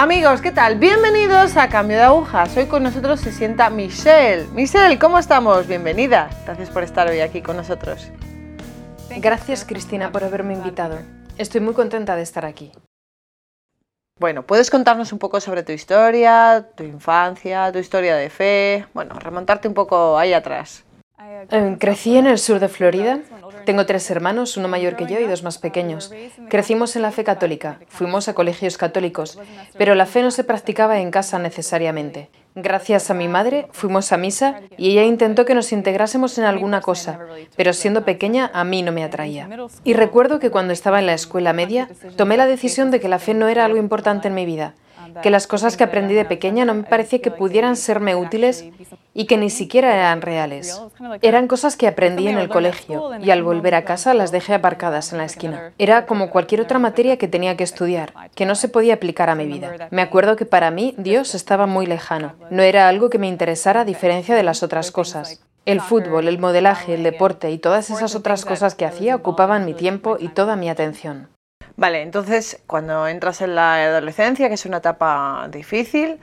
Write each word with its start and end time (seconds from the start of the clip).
Amigos, 0.00 0.40
¿qué 0.40 0.52
tal? 0.52 0.78
Bienvenidos 0.78 1.56
a 1.56 1.68
Cambio 1.68 1.96
de 1.96 2.04
Agujas. 2.04 2.56
Hoy 2.56 2.66
con 2.66 2.84
nosotros 2.84 3.18
se 3.18 3.32
sienta 3.32 3.68
Michelle. 3.68 4.46
Michelle, 4.52 4.96
¿cómo 4.96 5.18
estamos? 5.18 5.66
Bienvenida. 5.66 6.30
Gracias 6.44 6.70
por 6.70 6.84
estar 6.84 7.08
hoy 7.08 7.18
aquí 7.18 7.42
con 7.42 7.56
nosotros. 7.56 8.08
Gracias 9.16 9.64
Cristina 9.64 10.12
por 10.12 10.22
haberme 10.22 10.54
invitado. 10.54 11.00
Estoy 11.36 11.62
muy 11.62 11.74
contenta 11.74 12.14
de 12.14 12.22
estar 12.22 12.46
aquí. 12.46 12.70
Bueno, 14.20 14.44
¿puedes 14.44 14.70
contarnos 14.70 15.12
un 15.12 15.18
poco 15.18 15.40
sobre 15.40 15.64
tu 15.64 15.72
historia, 15.72 16.68
tu 16.76 16.84
infancia, 16.84 17.72
tu 17.72 17.80
historia 17.80 18.14
de 18.14 18.30
fe? 18.30 18.86
Bueno, 18.94 19.18
remontarte 19.18 19.66
un 19.66 19.74
poco 19.74 20.16
ahí 20.16 20.32
atrás. 20.32 20.84
Eh, 21.50 21.76
crecí 21.80 22.16
en 22.16 22.28
el 22.28 22.38
sur 22.38 22.60
de 22.60 22.68
Florida. 22.68 23.18
Tengo 23.68 23.84
tres 23.84 24.10
hermanos, 24.10 24.56
uno 24.56 24.66
mayor 24.66 24.96
que 24.96 25.04
yo 25.04 25.20
y 25.20 25.24
dos 25.24 25.42
más 25.42 25.58
pequeños. 25.58 26.10
Crecimos 26.48 26.96
en 26.96 27.02
la 27.02 27.12
fe 27.12 27.22
católica, 27.22 27.78
fuimos 27.88 28.26
a 28.26 28.32
colegios 28.32 28.78
católicos, 28.78 29.38
pero 29.76 29.94
la 29.94 30.06
fe 30.06 30.22
no 30.22 30.30
se 30.30 30.42
practicaba 30.42 31.00
en 31.00 31.10
casa 31.10 31.38
necesariamente. 31.38 32.30
Gracias 32.54 33.10
a 33.10 33.14
mi 33.14 33.28
madre 33.28 33.68
fuimos 33.72 34.10
a 34.10 34.16
misa 34.16 34.62
y 34.78 34.92
ella 34.92 35.04
intentó 35.04 35.44
que 35.44 35.54
nos 35.54 35.70
integrásemos 35.72 36.38
en 36.38 36.44
alguna 36.44 36.80
cosa, 36.80 37.20
pero 37.56 37.74
siendo 37.74 38.06
pequeña 38.06 38.50
a 38.54 38.64
mí 38.64 38.80
no 38.80 38.90
me 38.90 39.04
atraía. 39.04 39.46
Y 39.84 39.92
recuerdo 39.92 40.38
que 40.38 40.48
cuando 40.48 40.72
estaba 40.72 40.98
en 40.98 41.04
la 41.04 41.12
escuela 41.12 41.52
media 41.52 41.90
tomé 42.16 42.38
la 42.38 42.46
decisión 42.46 42.90
de 42.90 43.00
que 43.00 43.10
la 43.10 43.18
fe 43.18 43.34
no 43.34 43.48
era 43.48 43.66
algo 43.66 43.76
importante 43.76 44.28
en 44.28 44.34
mi 44.34 44.46
vida 44.46 44.76
que 45.22 45.30
las 45.30 45.46
cosas 45.46 45.76
que 45.76 45.84
aprendí 45.84 46.14
de 46.14 46.24
pequeña 46.24 46.64
no 46.64 46.74
me 46.74 46.82
parecía 46.82 47.20
que 47.20 47.30
pudieran 47.30 47.76
serme 47.76 48.14
útiles 48.14 48.64
y 49.14 49.26
que 49.26 49.36
ni 49.36 49.50
siquiera 49.50 49.94
eran 49.94 50.22
reales. 50.22 50.80
Eran 51.22 51.48
cosas 51.48 51.76
que 51.76 51.86
aprendí 51.86 52.28
en 52.28 52.38
el 52.38 52.48
colegio 52.48 53.10
y 53.20 53.30
al 53.30 53.42
volver 53.42 53.74
a 53.74 53.84
casa 53.84 54.14
las 54.14 54.30
dejé 54.30 54.54
aparcadas 54.54 55.12
en 55.12 55.18
la 55.18 55.24
esquina. 55.24 55.72
Era 55.78 56.06
como 56.06 56.30
cualquier 56.30 56.60
otra 56.60 56.78
materia 56.78 57.16
que 57.16 57.28
tenía 57.28 57.56
que 57.56 57.64
estudiar, 57.64 58.12
que 58.34 58.46
no 58.46 58.54
se 58.54 58.68
podía 58.68 58.94
aplicar 58.94 59.30
a 59.30 59.34
mi 59.34 59.46
vida. 59.46 59.88
Me 59.90 60.02
acuerdo 60.02 60.36
que 60.36 60.46
para 60.46 60.70
mí 60.70 60.94
Dios 60.98 61.34
estaba 61.34 61.66
muy 61.66 61.86
lejano. 61.86 62.34
No 62.50 62.62
era 62.62 62.88
algo 62.88 63.10
que 63.10 63.18
me 63.18 63.28
interesara 63.28 63.80
a 63.80 63.84
diferencia 63.84 64.34
de 64.34 64.42
las 64.42 64.62
otras 64.62 64.90
cosas. 64.90 65.40
El 65.66 65.80
fútbol, 65.80 66.28
el 66.28 66.38
modelaje, 66.38 66.94
el 66.94 67.02
deporte 67.02 67.50
y 67.50 67.58
todas 67.58 67.90
esas 67.90 68.14
otras 68.14 68.44
cosas 68.44 68.74
que 68.74 68.86
hacía 68.86 69.16
ocupaban 69.16 69.66
mi 69.66 69.74
tiempo 69.74 70.16
y 70.18 70.28
toda 70.28 70.56
mi 70.56 70.70
atención. 70.70 71.28
Vale, 71.78 72.02
entonces 72.02 72.60
cuando 72.66 73.06
entras 73.06 73.40
en 73.40 73.54
la 73.54 73.74
adolescencia, 73.74 74.48
que 74.48 74.54
es 74.54 74.66
una 74.66 74.78
etapa 74.78 75.46
difícil, 75.48 76.18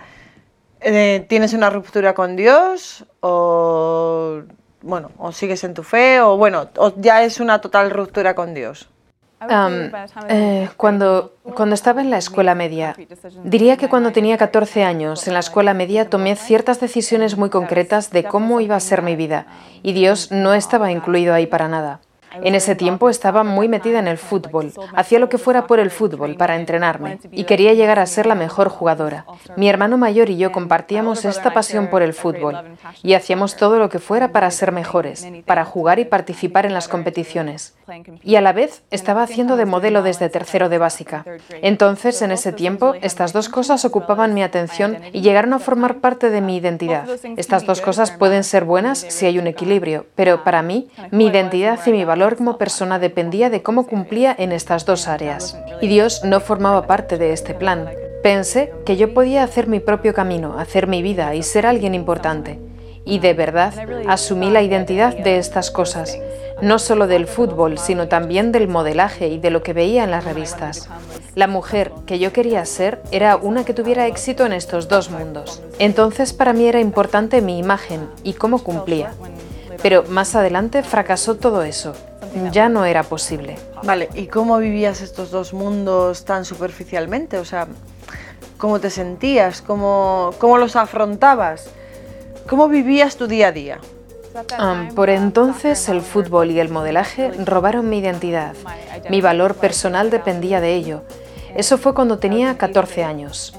eh, 0.82 1.26
¿tienes 1.30 1.54
una 1.54 1.70
ruptura 1.70 2.14
con 2.14 2.36
Dios 2.36 3.06
o 3.22 4.42
bueno, 4.82 5.12
o 5.18 5.32
sigues 5.32 5.64
en 5.64 5.74
tu 5.74 5.84
fe 5.84 6.20
o 6.20 6.36
bueno, 6.36 6.68
o 6.76 6.92
ya 6.98 7.24
es 7.24 7.40
una 7.40 7.62
total 7.62 7.90
ruptura 7.90 8.36
con 8.36 8.54
Dios? 8.54 8.90
Eh, 10.28 10.70
cuando, 10.76 11.36
cuando 11.56 11.74
estaba 11.74 12.02
en 12.02 12.10
la 12.10 12.18
escuela 12.18 12.54
media, 12.54 12.94
diría 13.46 13.78
que 13.78 13.88
cuando 13.88 14.12
tenía 14.12 14.38
14 14.38 14.84
años, 14.84 15.26
en 15.26 15.36
la 15.36 15.40
escuela 15.40 15.74
media 15.74 16.10
tomé 16.10 16.36
ciertas 16.36 16.82
decisiones 16.82 17.38
muy 17.38 17.50
concretas 17.50 18.12
de 18.12 18.26
cómo 18.26 18.60
iba 18.60 18.76
a 18.76 18.82
ser 18.82 19.02
mi 19.04 19.16
vida 19.16 19.46
y 19.84 19.94
Dios 19.94 20.34
no 20.34 20.54
estaba 20.54 20.92
incluido 20.92 21.34
ahí 21.34 21.48
para 21.48 21.70
nada. 21.70 22.02
En 22.42 22.56
ese 22.56 22.76
tiempo 22.76 23.10
estaba 23.10 23.44
muy 23.44 23.68
metida 23.68 24.00
en 24.00 24.08
el 24.08 24.18
fútbol, 24.18 24.74
hacía 24.96 25.20
lo 25.20 25.30
que 25.30 25.38
fuera 25.38 25.68
por 25.68 25.80
el 25.80 25.92
fútbol 25.92 26.36
para 26.36 26.56
entrenarme 26.56 27.20
y 27.32 27.46
quería 27.46 27.74
llegar 27.74 28.00
a 28.00 28.06
ser 28.06 28.26
la 28.26 28.36
mejor 28.36 28.70
jugadora. 28.70 29.26
Mi 29.56 29.70
hermano 29.70 29.98
mayor 29.98 30.30
y 30.30 30.38
yo 30.38 30.52
compartíamos 30.52 31.26
esta 31.26 31.52
pasión 31.54 31.88
por 31.90 32.02
el 32.02 32.14
fútbol 32.14 32.78
y 33.04 33.14
hacíamos 33.14 33.56
todo 33.56 33.80
lo 33.80 33.90
que 33.90 34.00
fuera 34.00 34.30
para 34.30 34.52
ser 34.52 34.72
mejores, 34.72 35.28
para 35.46 35.66
jugar 35.66 36.00
y 36.00 36.06
participar 36.06 36.66
en 36.66 36.74
las 36.74 36.88
competiciones. 36.88 37.76
Y 38.24 38.36
a 38.36 38.42
la 38.42 38.54
vez 38.54 38.84
estaba 38.92 39.24
haciendo 39.24 39.58
de 39.58 39.66
modelo 39.66 40.02
desde 40.02 40.30
tercero 40.30 40.70
de 40.70 40.78
básica. 40.78 41.26
Entonces, 41.62 42.22
en 42.22 42.32
ese 42.32 42.52
tiempo, 42.52 42.96
estas 43.02 43.34
dos 43.34 43.50
cosas 43.50 43.86
ocupaban 43.86 44.34
mi 44.34 44.44
atención 44.44 44.98
y 45.14 45.22
llegaron 45.22 45.54
a 45.54 45.60
formar 45.60 45.98
parte 45.98 46.30
de 46.30 46.42
mi 46.42 46.58
identidad. 46.58 47.08
Estas 47.38 47.66
dos 47.66 47.82
cosas 47.82 48.12
pueden 48.12 48.44
ser 48.44 48.64
buenas 48.64 49.06
si 49.10 49.26
hay 49.26 49.38
un 49.38 49.48
equilibrio, 49.48 50.06
pero 50.16 50.44
para 50.44 50.62
mí, 50.62 50.90
mi 51.12 51.28
identidad 51.28 51.80
y 51.86 51.92
mi 51.92 52.06
valor 52.06 52.25
como 52.34 52.58
persona 52.58 52.98
dependía 52.98 53.52
de 53.52 53.62
cómo 53.62 53.86
cumplía 53.86 54.36
en 54.38 54.52
estas 54.52 54.86
dos 54.86 55.08
áreas. 55.08 55.58
Y 55.82 55.88
Dios 55.88 56.24
no 56.24 56.40
formaba 56.40 56.88
parte 56.88 57.20
de 57.20 57.32
este 57.32 57.54
plan. 57.54 57.88
Pensé 58.24 58.74
que 58.86 58.98
yo 58.98 59.14
podía 59.14 59.44
hacer 59.44 59.68
mi 59.68 59.80
propio 59.80 60.16
camino, 60.16 60.58
hacer 60.58 60.88
mi 60.88 61.04
vida 61.04 61.36
y 61.36 61.44
ser 61.44 61.68
alguien 61.68 61.94
importante. 61.94 62.60
Y 63.06 63.20
de 63.20 63.36
verdad 63.36 63.72
asumí 64.08 64.50
la 64.50 64.64
identidad 64.64 65.16
de 65.16 65.38
estas 65.38 65.70
cosas, 65.70 66.18
no 66.64 66.80
solo 66.80 67.06
del 67.06 67.28
fútbol, 67.28 67.78
sino 67.78 68.08
también 68.08 68.52
del 68.52 68.68
modelaje 68.68 69.28
y 69.28 69.38
de 69.38 69.52
lo 69.52 69.62
que 69.62 69.74
veía 69.74 70.04
en 70.04 70.10
las 70.10 70.26
revistas. 70.26 70.90
La 71.36 71.46
mujer 71.46 71.92
que 72.08 72.18
yo 72.18 72.34
quería 72.34 72.66
ser 72.66 73.04
era 73.12 73.36
una 73.36 73.64
que 73.64 73.76
tuviera 73.76 74.08
éxito 74.08 74.44
en 74.48 74.54
estos 74.54 74.88
dos 74.88 75.12
mundos. 75.12 75.62
Entonces 75.78 76.34
para 76.34 76.54
mí 76.54 76.66
era 76.66 76.80
importante 76.80 77.42
mi 77.42 77.60
imagen 77.60 78.10
y 78.24 78.34
cómo 78.34 78.64
cumplía. 78.64 79.14
Pero 79.84 80.04
más 80.10 80.36
adelante 80.36 80.82
fracasó 80.82 81.36
todo 81.36 81.62
eso 81.62 81.94
ya 82.52 82.70
no 82.70 82.86
era 82.86 83.04
posible. 83.04 83.58
Vale, 83.84 84.10
¿y 84.14 84.28
cómo 84.28 84.58
vivías 84.58 85.02
estos 85.02 85.32
dos 85.32 85.54
mundos 85.54 86.26
tan 86.26 86.46
superficialmente? 86.46 87.38
O 87.38 87.46
sea, 87.46 87.68
¿cómo 88.58 88.80
te 88.80 88.90
sentías? 88.90 89.62
¿Cómo, 89.62 90.32
cómo 90.40 90.58
los 90.58 90.76
afrontabas? 90.76 91.70
¿Cómo 92.48 92.68
vivías 92.68 93.16
tu 93.16 93.28
día 93.28 93.48
a 93.48 93.52
día? 93.52 93.80
por 94.96 95.10
entonces 95.10 95.88
el 95.88 96.02
fútbol 96.02 96.52
y 96.52 96.60
el 96.60 96.68
modelaje 96.68 97.32
robaron 97.46 97.88
mi 97.90 98.00
identidad. 98.00 98.54
Mi 99.10 99.22
valor 99.22 99.56
personal 99.56 100.10
dependía 100.10 100.60
de 100.60 100.76
ello. 100.76 101.04
Eso 101.56 101.78
fue 101.78 101.94
cuando 101.94 102.20
tenía 102.20 102.58
14 102.58 103.06
años. 103.06 103.54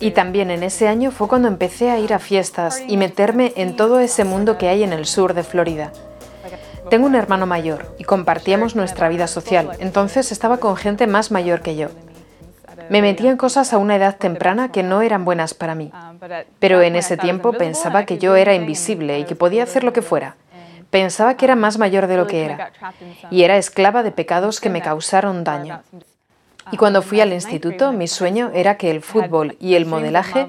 Y 0.00 0.10
también 0.10 0.50
en 0.50 0.62
ese 0.62 0.86
año 0.86 1.10
fue 1.10 1.28
cuando 1.28 1.48
empecé 1.48 1.90
a 1.90 1.98
ir 1.98 2.12
a 2.12 2.18
fiestas 2.18 2.82
y 2.86 2.96
meterme 2.98 3.52
en 3.56 3.74
todo 3.74 4.00
ese 4.00 4.24
mundo 4.24 4.58
que 4.58 4.68
hay 4.68 4.82
en 4.82 4.92
el 4.92 5.06
sur 5.06 5.32
de 5.32 5.42
Florida. 5.42 5.92
Tengo 6.90 7.06
un 7.06 7.14
hermano 7.14 7.46
mayor 7.46 7.94
y 7.98 8.04
compartíamos 8.04 8.74
nuestra 8.74 9.08
vida 9.08 9.26
social, 9.26 9.70
entonces 9.78 10.32
estaba 10.32 10.58
con 10.58 10.76
gente 10.76 11.06
más 11.06 11.30
mayor 11.30 11.60
que 11.60 11.76
yo. 11.76 11.88
Me 12.88 13.02
metía 13.02 13.30
en 13.30 13.36
cosas 13.36 13.72
a 13.72 13.78
una 13.78 13.96
edad 13.96 14.16
temprana 14.16 14.72
que 14.72 14.82
no 14.82 15.02
eran 15.02 15.24
buenas 15.24 15.52
para 15.52 15.74
mí, 15.74 15.92
pero 16.58 16.80
en 16.80 16.96
ese 16.96 17.16
tiempo 17.16 17.52
pensaba 17.52 18.04
que 18.04 18.18
yo 18.18 18.36
era 18.36 18.54
invisible 18.54 19.18
y 19.18 19.24
que 19.24 19.34
podía 19.34 19.64
hacer 19.64 19.84
lo 19.84 19.92
que 19.92 20.02
fuera. 20.02 20.36
Pensaba 20.90 21.36
que 21.36 21.44
era 21.44 21.56
más 21.56 21.78
mayor 21.78 22.06
de 22.06 22.16
lo 22.16 22.26
que 22.26 22.44
era 22.44 22.72
y 23.30 23.42
era 23.42 23.58
esclava 23.58 24.02
de 24.02 24.10
pecados 24.10 24.60
que 24.60 24.70
me 24.70 24.80
causaron 24.80 25.44
daño. 25.44 25.82
Y 26.72 26.76
cuando 26.76 27.02
fui 27.02 27.20
al 27.20 27.32
instituto, 27.32 27.92
mi 27.92 28.08
sueño 28.08 28.50
era 28.54 28.76
que 28.76 28.90
el 28.90 29.02
fútbol 29.02 29.56
y 29.60 29.74
el 29.74 29.86
modelaje 29.86 30.46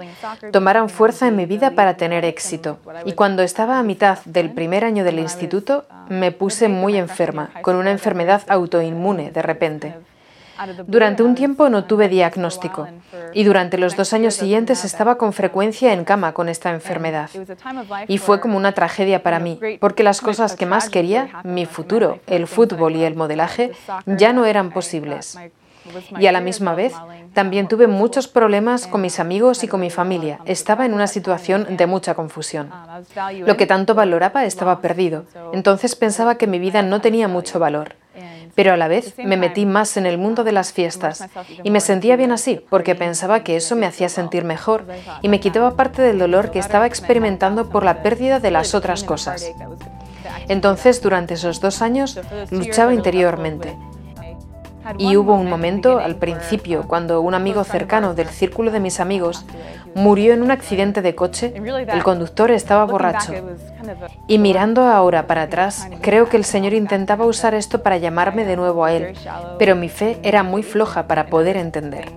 tomaran 0.51 0.89
fuerza 0.89 1.27
en 1.27 1.35
mi 1.35 1.45
vida 1.45 1.71
para 1.71 1.97
tener 1.97 2.25
éxito. 2.25 2.79
Y 3.05 3.13
cuando 3.13 3.43
estaba 3.43 3.79
a 3.79 3.83
mitad 3.83 4.19
del 4.25 4.51
primer 4.51 4.83
año 4.83 5.03
del 5.03 5.19
instituto, 5.19 5.85
me 6.09 6.31
puse 6.31 6.67
muy 6.67 6.97
enferma, 6.97 7.51
con 7.61 7.75
una 7.75 7.91
enfermedad 7.91 8.43
autoinmune 8.47 9.31
de 9.31 9.41
repente. 9.41 9.95
Durante 10.87 11.23
un 11.23 11.35
tiempo 11.35 11.69
no 11.69 11.85
tuve 11.85 12.09
diagnóstico 12.09 12.87
y 13.33 13.43
durante 13.45 13.77
los 13.77 13.95
dos 13.95 14.11
años 14.11 14.33
siguientes 14.33 14.83
estaba 14.83 15.17
con 15.17 15.31
frecuencia 15.31 15.93
en 15.93 16.03
cama 16.03 16.33
con 16.33 16.49
esta 16.49 16.71
enfermedad. 16.71 17.29
Y 18.07 18.17
fue 18.17 18.41
como 18.41 18.57
una 18.57 18.73
tragedia 18.73 19.23
para 19.23 19.39
mí, 19.39 19.57
porque 19.79 20.03
las 20.03 20.19
cosas 20.19 20.55
que 20.55 20.65
más 20.65 20.89
quería, 20.89 21.29
mi 21.43 21.65
futuro, 21.65 22.19
el 22.27 22.45
fútbol 22.47 22.97
y 22.97 23.03
el 23.03 23.15
modelaje, 23.15 23.71
ya 24.05 24.33
no 24.33 24.45
eran 24.45 24.71
posibles. 24.71 25.37
Y 26.19 26.27
a 26.27 26.31
la 26.31 26.41
misma 26.41 26.75
vez, 26.75 26.93
también 27.33 27.67
tuve 27.67 27.87
muchos 27.87 28.27
problemas 28.27 28.87
con 28.87 29.01
mis 29.01 29.19
amigos 29.19 29.63
y 29.63 29.67
con 29.67 29.79
mi 29.79 29.89
familia. 29.89 30.39
Estaba 30.45 30.85
en 30.85 30.93
una 30.93 31.07
situación 31.07 31.77
de 31.77 31.87
mucha 31.87 32.15
confusión. 32.15 32.71
Lo 33.45 33.57
que 33.57 33.67
tanto 33.67 33.95
valoraba 33.95 34.45
estaba 34.45 34.81
perdido. 34.81 35.25
Entonces 35.53 35.95
pensaba 35.95 36.35
que 36.35 36.47
mi 36.47 36.59
vida 36.59 36.81
no 36.81 37.01
tenía 37.01 37.27
mucho 37.27 37.59
valor. 37.59 37.95
Pero 38.55 38.73
a 38.73 38.77
la 38.77 38.87
vez 38.87 39.15
me 39.17 39.37
metí 39.37 39.65
más 39.65 39.95
en 39.95 40.05
el 40.05 40.17
mundo 40.17 40.43
de 40.43 40.51
las 40.51 40.73
fiestas 40.73 41.29
y 41.63 41.71
me 41.71 41.79
sentía 41.79 42.15
bien 42.17 42.31
así 42.31 42.61
porque 42.69 42.95
pensaba 42.95 43.43
que 43.43 43.55
eso 43.55 43.75
me 43.75 43.85
hacía 43.85 44.09
sentir 44.09 44.43
mejor 44.43 44.85
y 45.21 45.29
me 45.29 45.39
quitaba 45.39 45.75
parte 45.75 46.01
del 46.01 46.19
dolor 46.19 46.51
que 46.51 46.59
estaba 46.59 46.87
experimentando 46.87 47.69
por 47.69 47.83
la 47.83 48.01
pérdida 48.01 48.39
de 48.39 48.51
las 48.51 48.75
otras 48.75 49.03
cosas. 49.03 49.49
Entonces, 50.47 51.01
durante 51.01 51.35
esos 51.35 51.61
dos 51.61 51.81
años, 51.81 52.19
luchaba 52.51 52.93
interiormente 52.93 53.77
y 54.97 55.17
hubo 55.17 55.33
un 55.33 55.49
momento 55.49 55.99
al 55.99 56.15
principio 56.15 56.87
cuando 56.87 57.21
un 57.21 57.33
amigo 57.33 57.63
cercano 57.63 58.13
del 58.13 58.27
círculo 58.27 58.71
de 58.71 58.79
mis 58.79 58.99
amigos 58.99 59.45
murió 59.95 60.33
en 60.33 60.43
un 60.43 60.51
accidente 60.51 61.01
de 61.01 61.15
coche. 61.15 61.53
El 61.87 62.03
conductor 62.03 62.51
estaba 62.51 62.85
borracho. 62.85 63.33
Y 64.27 64.37
mirando 64.37 64.83
ahora 64.83 65.27
para 65.27 65.43
atrás, 65.43 65.87
creo 66.01 66.29
que 66.29 66.37
el 66.37 66.45
Señor 66.45 66.73
intentaba 66.73 67.25
usar 67.25 67.53
esto 67.53 67.81
para 67.81 67.97
llamarme 67.97 68.45
de 68.45 68.55
nuevo 68.55 68.85
a 68.85 68.93
Él, 68.93 69.15
pero 69.57 69.75
mi 69.75 69.89
fe 69.89 70.19
era 70.23 70.43
muy 70.43 70.63
floja 70.63 71.07
para 71.07 71.27
poder 71.27 71.57
entender. 71.57 72.11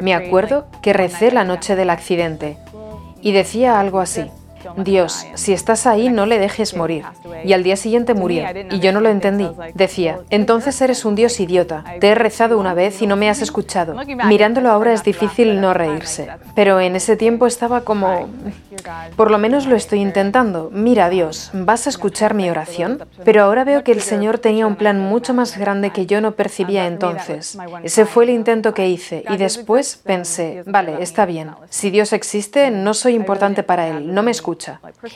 Me 0.00 0.14
acuerdo 0.14 0.66
que 0.80 0.92
recé 0.92 1.32
la 1.32 1.44
noche 1.44 1.76
del 1.76 1.90
accidente 1.90 2.56
y 3.20 3.32
decía 3.32 3.80
algo 3.80 4.00
así. 4.00 4.30
Dios, 4.76 5.26
si 5.34 5.52
estás 5.52 5.86
ahí, 5.86 6.08
no 6.08 6.26
le 6.26 6.38
dejes 6.38 6.76
morir. 6.76 7.04
Y 7.44 7.52
al 7.52 7.62
día 7.62 7.76
siguiente 7.76 8.14
murió. 8.14 8.44
Y 8.70 8.80
yo 8.80 8.92
no 8.92 9.00
lo 9.00 9.08
entendí. 9.08 9.48
Decía, 9.74 10.20
entonces 10.30 10.80
eres 10.80 11.04
un 11.04 11.14
Dios 11.14 11.38
idiota. 11.40 11.84
Te 12.00 12.08
he 12.08 12.14
rezado 12.14 12.58
una 12.58 12.74
vez 12.74 13.02
y 13.02 13.06
no 13.06 13.16
me 13.16 13.28
has 13.28 13.42
escuchado. 13.42 13.96
Mirándolo 14.26 14.70
ahora 14.70 14.92
es 14.92 15.02
difícil 15.02 15.60
no 15.60 15.74
reírse. 15.74 16.28
Pero 16.54 16.80
en 16.80 16.96
ese 16.96 17.16
tiempo 17.16 17.46
estaba 17.46 17.82
como... 17.82 18.28
Por 19.16 19.30
lo 19.30 19.38
menos 19.38 19.66
lo 19.66 19.76
estoy 19.76 20.00
intentando. 20.00 20.70
Mira, 20.72 21.08
Dios, 21.08 21.50
¿vas 21.52 21.86
a 21.86 21.90
escuchar 21.90 22.34
mi 22.34 22.50
oración? 22.50 23.04
Pero 23.24 23.42
ahora 23.44 23.64
veo 23.64 23.84
que 23.84 23.92
el 23.92 24.00
Señor 24.00 24.38
tenía 24.38 24.66
un 24.66 24.76
plan 24.76 25.00
mucho 25.00 25.34
más 25.34 25.56
grande 25.56 25.90
que 25.90 26.06
yo 26.06 26.20
no 26.20 26.32
percibía 26.32 26.86
entonces. 26.86 27.56
Ese 27.82 28.06
fue 28.06 28.24
el 28.24 28.30
intento 28.30 28.74
que 28.74 28.88
hice 28.88 29.24
y 29.30 29.36
después 29.36 30.00
pensé, 30.02 30.62
vale, 30.66 30.96
está 31.00 31.26
bien. 31.26 31.50
Si 31.68 31.90
Dios 31.90 32.12
existe, 32.12 32.70
no 32.70 32.94
soy 32.94 33.14
importante 33.14 33.62
para 33.62 33.88
Él, 33.88 34.14
no 34.14 34.22
me 34.22 34.30
escucha. 34.30 34.51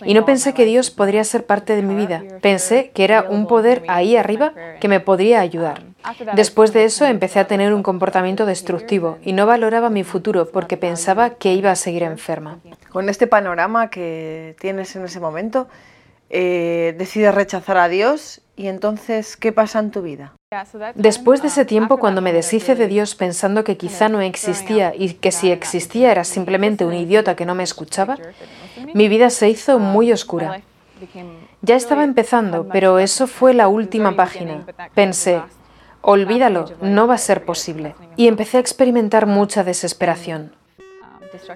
Y 0.04 0.14
no 0.14 0.24
pensé 0.24 0.54
que 0.54 0.64
Dios 0.64 0.90
podría 0.90 1.24
ser 1.24 1.46
parte 1.46 1.76
de 1.76 1.82
mi 1.82 1.94
vida. 1.94 2.22
Pensé 2.40 2.90
que 2.94 3.04
era 3.04 3.26
un 3.28 3.46
poder 3.46 3.82
ahí 3.88 4.16
arriba 4.16 4.52
que 4.80 4.88
me 4.88 5.00
podría 5.00 5.40
ayudar. 5.40 5.82
Después 6.34 6.72
de 6.72 6.84
eso 6.84 7.04
empecé 7.04 7.40
a 7.40 7.46
tener 7.46 7.74
un 7.74 7.82
comportamiento 7.82 8.46
destructivo 8.46 9.18
y 9.22 9.32
no 9.32 9.46
valoraba 9.46 9.90
mi 9.90 10.04
futuro 10.04 10.48
porque 10.50 10.76
pensaba 10.76 11.30
que 11.30 11.54
iba 11.54 11.70
a 11.70 11.76
seguir 11.76 12.02
enferma. 12.02 12.60
Con 12.90 13.08
este 13.08 13.26
panorama 13.26 13.90
que 13.90 14.56
tienes 14.60 14.94
en 14.96 15.04
ese 15.04 15.20
momento, 15.20 15.68
eh, 16.30 16.94
decides 16.98 17.34
rechazar 17.34 17.76
a 17.78 17.88
Dios 17.88 18.40
y 18.56 18.68
entonces, 18.68 19.36
¿qué 19.36 19.52
pasa 19.52 19.78
en 19.78 19.90
tu 19.90 20.02
vida? 20.02 20.32
Después 20.94 21.42
de 21.42 21.48
ese 21.48 21.64
tiempo, 21.64 21.98
cuando 21.98 22.22
me 22.22 22.32
deshice 22.32 22.74
de 22.74 22.86
Dios 22.86 23.14
pensando 23.14 23.64
que 23.64 23.76
quizá 23.76 24.08
no 24.08 24.20
existía 24.20 24.94
y 24.96 25.14
que 25.14 25.32
si 25.32 25.50
existía 25.50 26.10
era 26.10 26.24
simplemente 26.24 26.84
un 26.84 26.94
idiota 26.94 27.36
que 27.36 27.46
no 27.46 27.54
me 27.54 27.62
escuchaba, 27.62 28.16
mi 28.94 29.08
vida 29.08 29.30
se 29.30 29.48
hizo 29.48 29.78
muy 29.78 30.12
oscura. 30.12 30.60
Ya 31.62 31.76
estaba 31.76 32.04
empezando, 32.04 32.68
pero 32.68 32.98
eso 32.98 33.26
fue 33.26 33.54
la 33.54 33.68
última 33.68 34.16
página. 34.16 34.64
Pensé, 34.94 35.42
olvídalo, 36.00 36.66
no 36.80 37.06
va 37.06 37.14
a 37.14 37.18
ser 37.18 37.44
posible. 37.44 37.94
Y 38.16 38.28
empecé 38.28 38.56
a 38.56 38.60
experimentar 38.60 39.26
mucha 39.26 39.64
desesperación. 39.64 40.52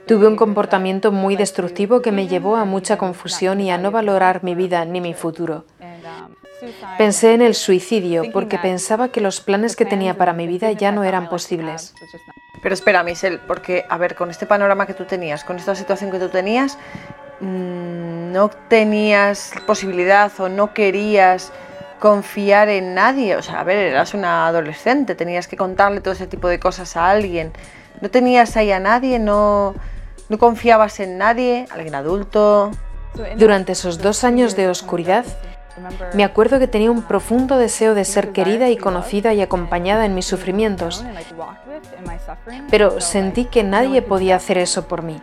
Tuve 0.06 0.26
un 0.26 0.36
comportamiento 0.36 1.12
muy 1.12 1.36
destructivo 1.36 2.02
que 2.02 2.12
me 2.12 2.28
llevó 2.28 2.56
a 2.56 2.64
mucha 2.64 2.98
confusión 2.98 3.60
y 3.60 3.70
a 3.70 3.78
no 3.78 3.90
valorar 3.90 4.44
mi 4.44 4.54
vida 4.54 4.84
ni 4.84 5.00
mi 5.00 5.14
futuro. 5.14 5.64
Pensé 6.98 7.34
en 7.34 7.42
el 7.42 7.54
suicidio 7.54 8.24
porque 8.32 8.58
pensaba 8.58 9.08
que 9.08 9.20
los 9.20 9.40
planes 9.40 9.76
que 9.76 9.84
tenía 9.84 10.16
para 10.16 10.32
mi 10.32 10.46
vida 10.46 10.70
ya 10.72 10.92
no 10.92 11.04
eran 11.04 11.28
posibles. 11.28 11.94
Pero 12.62 12.74
espera, 12.74 13.02
Michelle, 13.02 13.38
porque, 13.38 13.84
a 13.88 13.96
ver, 13.96 14.14
con 14.14 14.30
este 14.30 14.46
panorama 14.46 14.86
que 14.86 14.94
tú 14.94 15.04
tenías, 15.04 15.44
con 15.44 15.56
esta 15.56 15.74
situación 15.74 16.10
que 16.10 16.18
tú 16.18 16.28
tenías, 16.28 16.76
mm, 17.40 18.32
no 18.32 18.50
tenías 18.68 19.52
posibilidad 19.66 20.30
o 20.38 20.48
no 20.48 20.74
querías 20.74 21.52
confiar 21.98 22.68
en 22.68 22.94
nadie. 22.94 23.36
O 23.36 23.42
sea, 23.42 23.60
a 23.60 23.64
ver, 23.64 23.78
eras 23.78 24.12
una 24.12 24.46
adolescente, 24.48 25.14
tenías 25.14 25.48
que 25.48 25.56
contarle 25.56 26.00
todo 26.00 26.12
ese 26.12 26.26
tipo 26.26 26.48
de 26.48 26.60
cosas 26.60 26.96
a 26.96 27.10
alguien. 27.10 27.52
No 28.00 28.10
tenías 28.10 28.56
ahí 28.56 28.72
a 28.72 28.80
nadie, 28.80 29.18
no, 29.18 29.74
no 30.28 30.38
confiabas 30.38 31.00
en 31.00 31.18
nadie, 31.18 31.66
alguien 31.70 31.94
adulto. 31.94 32.70
Durante 33.36 33.72
esos 33.72 33.98
dos 33.98 34.22
años 34.22 34.54
de 34.54 34.68
oscuridad, 34.68 35.24
me 36.14 36.24
acuerdo 36.24 36.58
que 36.58 36.66
tenía 36.66 36.90
un 36.90 37.02
profundo 37.02 37.56
deseo 37.56 37.94
de 37.94 38.04
ser 38.04 38.32
querida 38.32 38.68
y 38.70 38.76
conocida 38.76 39.34
y 39.34 39.42
acompañada 39.42 40.04
en 40.04 40.14
mis 40.14 40.26
sufrimientos, 40.26 41.04
pero 42.70 43.00
sentí 43.00 43.44
que 43.44 43.62
nadie 43.62 44.02
podía 44.02 44.36
hacer 44.36 44.58
eso 44.58 44.86
por 44.86 45.02
mí. 45.02 45.20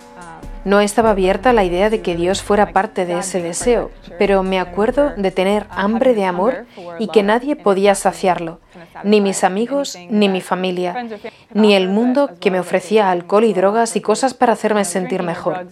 No 0.68 0.82
estaba 0.82 1.12
abierta 1.12 1.54
la 1.54 1.64
idea 1.64 1.90
de 1.90 2.02
que 2.02 2.18
Dios 2.18 2.44
fuera 2.44 2.74
parte 2.74 3.06
de 3.06 3.20
ese 3.20 3.42
deseo, 3.42 3.90
pero 4.20 4.44
me 4.44 4.60
acuerdo 4.60 5.14
de 5.16 5.32
tener 5.32 5.66
hambre 5.70 6.14
de 6.14 6.26
amor 6.26 6.66
y 7.00 7.08
que 7.08 7.24
nadie 7.24 7.56
podía 7.56 7.96
saciarlo, 7.96 8.60
ni 9.02 9.22
mis 9.22 9.46
amigos, 9.46 9.98
ni 10.10 10.28
mi 10.28 10.42
familia, 10.42 11.08
ni 11.54 11.74
el 11.74 11.88
mundo 11.88 12.32
que 12.42 12.52
me 12.52 12.60
ofrecía 12.60 13.10
alcohol 13.12 13.46
y 13.46 13.54
drogas 13.54 13.96
y 13.96 14.02
cosas 14.02 14.34
para 14.34 14.52
hacerme 14.52 14.84
sentir 14.84 15.24
mejor. 15.24 15.66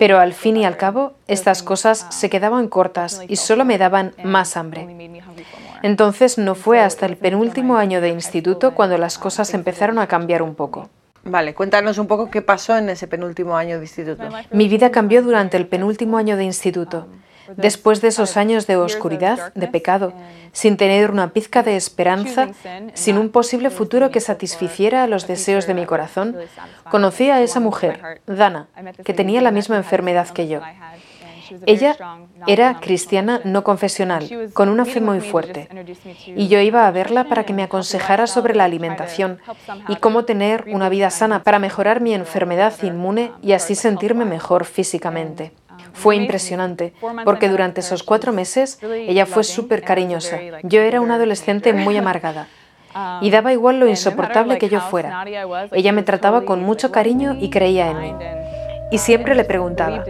Pero 0.00 0.18
al 0.18 0.32
fin 0.32 0.56
y 0.56 0.64
al 0.64 0.76
cabo, 0.76 1.12
estas 1.28 1.62
cosas 1.62 2.04
se 2.10 2.28
quedaban 2.28 2.66
cortas 2.66 3.22
y 3.28 3.36
solo 3.36 3.64
me 3.64 3.78
daban 3.78 4.16
más 4.24 4.56
hambre. 4.56 5.12
Entonces 5.82 6.38
no 6.38 6.56
fue 6.56 6.80
hasta 6.80 7.06
el 7.06 7.16
penúltimo 7.16 7.76
año 7.76 8.00
de 8.00 8.08
instituto 8.08 8.74
cuando 8.74 8.98
las 8.98 9.16
cosas 9.16 9.54
empezaron 9.54 10.00
a 10.00 10.08
cambiar 10.08 10.42
un 10.42 10.56
poco. 10.56 10.90
Vale, 11.24 11.54
cuéntanos 11.54 11.98
un 11.98 12.06
poco 12.06 12.30
qué 12.30 12.42
pasó 12.42 12.76
en 12.76 12.90
ese 12.90 13.06
penúltimo 13.06 13.56
año 13.56 13.78
de 13.78 13.84
instituto. 13.84 14.24
Mi 14.50 14.68
vida 14.68 14.90
cambió 14.90 15.22
durante 15.22 15.56
el 15.56 15.66
penúltimo 15.66 16.18
año 16.18 16.36
de 16.36 16.44
instituto. 16.44 17.06
Después 17.56 18.00
de 18.00 18.08
esos 18.08 18.36
años 18.36 18.66
de 18.66 18.76
oscuridad, 18.76 19.52
de 19.54 19.68
pecado, 19.68 20.14
sin 20.52 20.76
tener 20.76 21.10
una 21.10 21.30
pizca 21.32 21.62
de 21.62 21.76
esperanza, 21.76 22.48
sin 22.94 23.18
un 23.18 23.30
posible 23.30 23.70
futuro 23.70 24.10
que 24.10 24.20
satisficiera 24.20 25.06
los 25.06 25.26
deseos 25.26 25.66
de 25.66 25.74
mi 25.74 25.84
corazón, 25.84 26.36
conocí 26.90 27.28
a 27.30 27.42
esa 27.42 27.60
mujer, 27.60 28.22
Dana, 28.26 28.68
que 29.04 29.12
tenía 29.12 29.40
la 29.42 29.50
misma 29.50 29.76
enfermedad 29.76 30.28
que 30.28 30.48
yo. 30.48 30.60
Ella 31.66 31.96
era 32.46 32.80
cristiana 32.80 33.40
no 33.44 33.64
confesional, 33.64 34.50
con 34.52 34.68
una 34.68 34.84
fe 34.84 35.00
muy 35.00 35.20
fuerte, 35.20 35.68
y 36.26 36.48
yo 36.48 36.60
iba 36.60 36.86
a 36.86 36.90
verla 36.90 37.24
para 37.24 37.44
que 37.44 37.52
me 37.52 37.62
aconsejara 37.62 38.26
sobre 38.26 38.54
la 38.54 38.64
alimentación 38.64 39.40
y 39.88 39.96
cómo 39.96 40.24
tener 40.24 40.64
una 40.68 40.88
vida 40.88 41.10
sana 41.10 41.42
para 41.42 41.58
mejorar 41.58 42.00
mi 42.00 42.14
enfermedad 42.14 42.74
inmune 42.82 43.32
y 43.42 43.52
así 43.52 43.74
sentirme 43.74 44.24
mejor 44.24 44.64
físicamente. 44.64 45.52
Fue 45.92 46.16
impresionante, 46.16 46.92
porque 47.24 47.48
durante 47.48 47.80
esos 47.80 48.02
cuatro 48.02 48.32
meses 48.32 48.78
ella 48.82 49.26
fue 49.26 49.44
súper 49.44 49.82
cariñosa. 49.82 50.38
Yo 50.62 50.80
era 50.80 51.00
una 51.00 51.14
adolescente 51.14 51.72
muy 51.72 51.96
amargada. 52.04 52.48
Y 53.20 53.30
daba 53.30 53.52
igual 53.52 53.80
lo 53.80 53.88
insoportable 53.88 54.58
que 54.58 54.68
yo 54.68 54.80
fuera. 54.80 55.24
Ella 55.72 55.92
me 55.92 56.02
trataba 56.02 56.44
con 56.44 56.62
mucho 56.62 56.92
cariño 56.92 57.36
y 57.40 57.50
creía 57.50 57.90
en 57.90 58.00
mí. 58.00 58.14
Y 58.90 58.98
siempre 58.98 59.34
le 59.34 59.44
preguntaba, 59.44 60.04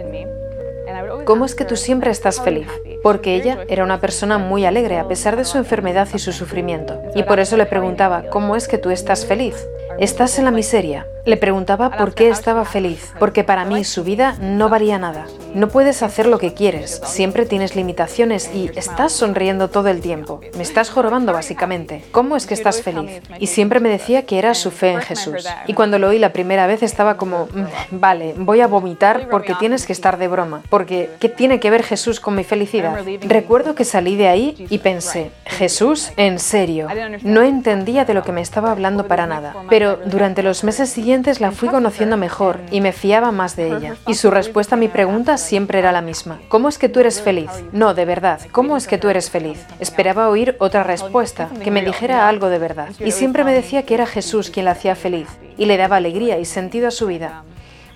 ¿Cómo 1.25 1.45
es 1.45 1.55
que 1.55 1.65
tú 1.65 1.75
siempre 1.75 2.11
estás 2.11 2.39
feliz? 2.39 2.67
Porque 3.01 3.35
ella 3.35 3.65
era 3.67 3.83
una 3.83 3.99
persona 3.99 4.37
muy 4.37 4.63
alegre 4.63 4.99
a 4.99 5.07
pesar 5.07 5.35
de 5.35 5.43
su 5.43 5.57
enfermedad 5.57 6.07
y 6.13 6.19
su 6.19 6.31
sufrimiento. 6.31 7.01
Y 7.15 7.23
por 7.23 7.39
eso 7.39 7.57
le 7.57 7.65
preguntaba, 7.65 8.29
¿cómo 8.29 8.55
es 8.55 8.67
que 8.67 8.77
tú 8.77 8.91
estás 8.91 9.25
feliz? 9.25 9.55
¿Estás 9.99 10.37
en 10.39 10.45
la 10.45 10.51
miseria? 10.51 11.07
Le 11.25 11.37
preguntaba 11.37 11.89
por 11.89 12.13
qué 12.13 12.29
estaba 12.29 12.65
feliz, 12.65 13.13
porque 13.17 13.43
para 13.43 13.65
mí 13.65 13.83
su 13.83 14.03
vida 14.03 14.35
no 14.39 14.69
valía 14.69 14.99
nada. 14.99 15.25
No 15.55 15.69
puedes 15.69 16.03
hacer 16.03 16.27
lo 16.27 16.37
que 16.37 16.53
quieres, 16.53 17.01
siempre 17.03 17.45
tienes 17.45 17.75
limitaciones 17.75 18.51
y 18.53 18.69
estás 18.75 19.13
sonriendo 19.13 19.69
todo 19.69 19.87
el 19.87 20.01
tiempo. 20.01 20.41
Me 20.55 20.61
estás 20.63 20.89
jorobando 20.89 21.33
básicamente. 21.33 22.03
¿Cómo 22.11 22.35
es 22.35 22.45
que 22.45 22.53
estás 22.53 22.81
feliz? 22.81 23.21
Y 23.39 23.47
siempre 23.47 23.79
me 23.79 23.89
decía 23.89 24.25
que 24.25 24.37
era 24.37 24.53
su 24.53 24.69
fe 24.69 24.91
en 24.91 25.01
Jesús. 25.01 25.47
Y 25.65 25.73
cuando 25.73 25.97
lo 25.97 26.09
oí 26.09 26.19
la 26.19 26.33
primera 26.33 26.67
vez 26.67 26.83
estaba 26.83 27.15
como, 27.17 27.45
mm, 27.45 27.65
vale, 27.99 28.35
voy 28.37 28.61
a 28.61 28.67
vomitar 28.67 29.29
porque 29.29 29.55
tienes 29.55 29.85
que 29.87 29.93
estar 29.93 30.17
de 30.17 30.27
broma, 30.27 30.61
porque 30.69 31.09
¿qué 31.19 31.29
tiene 31.29 31.59
que 31.59 31.71
ver 31.71 31.83
Jesús 31.83 32.19
con 32.19 32.35
mi 32.35 32.43
felicidad? 32.43 32.99
Recuerdo 33.21 33.75
que 33.75 33.85
salí 33.85 34.15
de 34.15 34.27
ahí 34.27 34.67
y 34.69 34.79
pensé, 34.79 35.31
Jesús, 35.45 36.11
en 36.17 36.37
serio, 36.37 36.87
no 37.23 37.41
entendía 37.41 38.03
de 38.05 38.13
lo 38.13 38.23
que 38.23 38.31
me 38.31 38.41
estaba 38.41 38.71
hablando 38.71 39.07
para 39.07 39.25
nada, 39.25 39.55
pero 39.69 39.84
durante 40.05 40.43
los 40.43 40.63
meses 40.63 40.89
siguientes 40.89 41.39
la 41.39 41.51
fui 41.51 41.69
conociendo 41.69 42.17
mejor 42.17 42.59
y 42.71 42.81
me 42.81 42.91
fiaba 42.91 43.31
más 43.31 43.55
de 43.55 43.67
ella. 43.67 43.95
Y 44.07 44.15
su 44.15 44.31
respuesta 44.31 44.75
a 44.75 44.79
mi 44.79 44.87
pregunta 44.87 45.37
siempre 45.37 45.79
era 45.79 45.91
la 45.91 46.01
misma. 46.01 46.39
¿Cómo 46.47 46.69
es 46.69 46.77
que 46.77 46.89
tú 46.89 46.99
eres 46.99 47.21
feliz? 47.21 47.49
No, 47.71 47.93
de 47.93 48.05
verdad, 48.05 48.41
¿cómo 48.51 48.77
es 48.77 48.87
que 48.87 48.97
tú 48.97 49.09
eres 49.09 49.29
feliz? 49.29 49.65
Esperaba 49.79 50.29
oír 50.29 50.55
otra 50.59 50.83
respuesta, 50.83 51.49
que 51.63 51.71
me 51.71 51.83
dijera 51.83 52.27
algo 52.27 52.49
de 52.49 52.59
verdad. 52.59 52.89
Y 52.99 53.11
siempre 53.11 53.43
me 53.43 53.53
decía 53.53 53.83
que 53.83 53.93
era 53.93 54.05
Jesús 54.05 54.49
quien 54.49 54.65
la 54.65 54.71
hacía 54.71 54.95
feliz 54.95 55.27
y 55.57 55.65
le 55.65 55.77
daba 55.77 55.97
alegría 55.97 56.39
y 56.39 56.45
sentido 56.45 56.87
a 56.87 56.91
su 56.91 57.07
vida. 57.07 57.43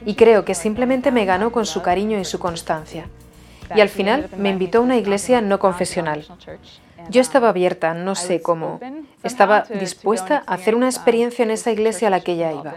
Y 0.05 0.15
creo 0.15 0.46
que 0.46 0.55
simplemente 0.55 1.12
me 1.12 1.25
ganó 1.25 1.51
con 1.51 1.65
su 1.65 1.81
cariño 1.81 2.19
y 2.19 2.25
su 2.25 2.39
constancia. 2.39 3.05
Y 3.75 3.81
al 3.81 3.89
final 3.89 4.29
me 4.38 4.50
invitó 4.50 4.79
a 4.79 4.81
una 4.81 4.98
iglesia 4.98 5.41
no 5.41 5.60
confesional. 5.60 6.25
Yo 7.09 7.21
estaba 7.21 7.49
abierta, 7.49 7.93
no 7.93 8.15
sé 8.15 8.41
cómo. 8.41 8.79
Estaba 9.23 9.63
dispuesta 9.79 10.43
a 10.45 10.53
hacer 10.53 10.75
una 10.75 10.87
experiencia 10.87 11.43
en 11.43 11.51
esa 11.51 11.71
iglesia 11.71 12.07
a 12.07 12.11
la 12.11 12.21
que 12.21 12.37
ya 12.37 12.51
iba. 12.51 12.75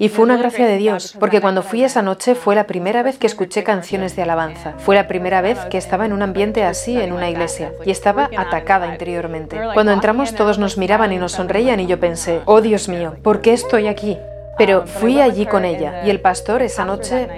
Y 0.00 0.10
fue 0.10 0.24
una 0.24 0.36
gracia 0.36 0.66
de 0.66 0.76
Dios, 0.76 1.16
porque 1.18 1.40
cuando 1.40 1.62
fui 1.62 1.82
esa 1.82 2.02
noche 2.02 2.36
fue 2.36 2.54
la 2.54 2.68
primera 2.68 3.02
vez 3.02 3.18
que 3.18 3.26
escuché 3.26 3.64
canciones 3.64 4.14
de 4.14 4.22
alabanza. 4.22 4.74
Fue 4.78 4.94
la 4.94 5.08
primera 5.08 5.40
vez 5.40 5.58
que 5.70 5.78
estaba 5.78 6.06
en 6.06 6.12
un 6.12 6.22
ambiente 6.22 6.62
así 6.62 7.00
en 7.00 7.12
una 7.12 7.28
iglesia 7.28 7.72
y 7.84 7.90
estaba 7.90 8.30
atacada 8.36 8.92
interiormente. 8.92 9.58
Cuando 9.74 9.90
entramos 9.90 10.34
todos 10.34 10.58
nos 10.58 10.78
miraban 10.78 11.12
y 11.12 11.18
nos 11.18 11.32
sonreían 11.32 11.80
y 11.80 11.86
yo 11.86 11.98
pensé, 11.98 12.42
oh 12.44 12.60
Dios 12.60 12.88
mío, 12.88 13.16
¿por 13.24 13.40
qué 13.40 13.52
estoy 13.52 13.88
aquí? 13.88 14.16
Pero 14.56 14.86
fui 14.86 15.20
allí 15.20 15.46
con 15.46 15.64
ella 15.64 16.04
y 16.04 16.10
el 16.10 16.20
pastor 16.20 16.62
esa 16.62 16.84
noche 16.84 17.28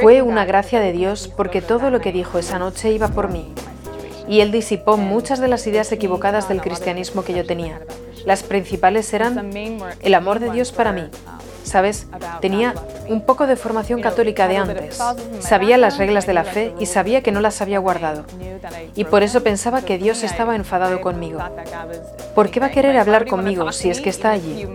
fue 0.00 0.22
una 0.22 0.46
gracia 0.46 0.80
de 0.80 0.92
Dios 0.92 1.28
porque 1.28 1.60
todo 1.60 1.90
lo 1.90 2.00
que 2.00 2.12
dijo 2.12 2.38
esa 2.38 2.58
noche 2.58 2.92
iba 2.92 3.08
por 3.08 3.30
mí. 3.30 3.52
Y 4.28 4.40
él 4.40 4.50
disipó 4.50 4.96
muchas 4.96 5.40
de 5.40 5.48
las 5.48 5.66
ideas 5.66 5.90
equivocadas 5.92 6.48
del 6.48 6.60
cristianismo 6.60 7.24
que 7.24 7.34
yo 7.34 7.44
tenía. 7.46 7.80
Las 8.24 8.42
principales 8.42 9.12
eran 9.12 9.50
el 9.54 10.14
amor 10.14 10.40
de 10.40 10.50
Dios 10.50 10.72
para 10.72 10.92
mí, 10.92 11.10
Sabes, 11.64 12.06
tenía 12.42 12.74
un 13.08 13.22
poco 13.22 13.46
de 13.46 13.56
formación 13.56 14.02
católica 14.02 14.46
de 14.48 14.58
antes. 14.58 15.02
Sabía 15.40 15.78
las 15.78 15.96
reglas 15.96 16.26
de 16.26 16.34
la 16.34 16.44
fe 16.44 16.74
y 16.78 16.86
sabía 16.86 17.22
que 17.22 17.32
no 17.32 17.40
las 17.40 17.62
había 17.62 17.78
guardado. 17.78 18.24
Y 18.94 19.04
por 19.04 19.22
eso 19.22 19.42
pensaba 19.42 19.82
que 19.82 19.96
Dios 19.96 20.22
estaba 20.22 20.56
enfadado 20.56 21.00
conmigo. 21.00 21.40
¿Por 22.34 22.50
qué 22.50 22.60
va 22.60 22.66
a 22.66 22.70
querer 22.70 22.96
hablar 22.98 23.26
conmigo 23.26 23.72
si 23.72 23.88
es 23.88 24.00
que 24.00 24.10
está 24.10 24.30
allí? 24.30 24.68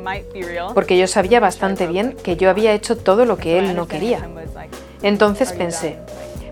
Porque 0.73 0.97
yo 0.97 1.07
sabía 1.07 1.39
bastante 1.39 1.85
bien 1.85 2.17
que 2.23 2.35
yo 2.35 2.49
había 2.49 2.73
hecho 2.73 2.97
todo 2.97 3.25
lo 3.25 3.37
que 3.37 3.59
Él 3.59 3.75
no 3.75 3.87
quería. 3.87 4.27
Entonces 5.03 5.53
pensé, 5.53 5.97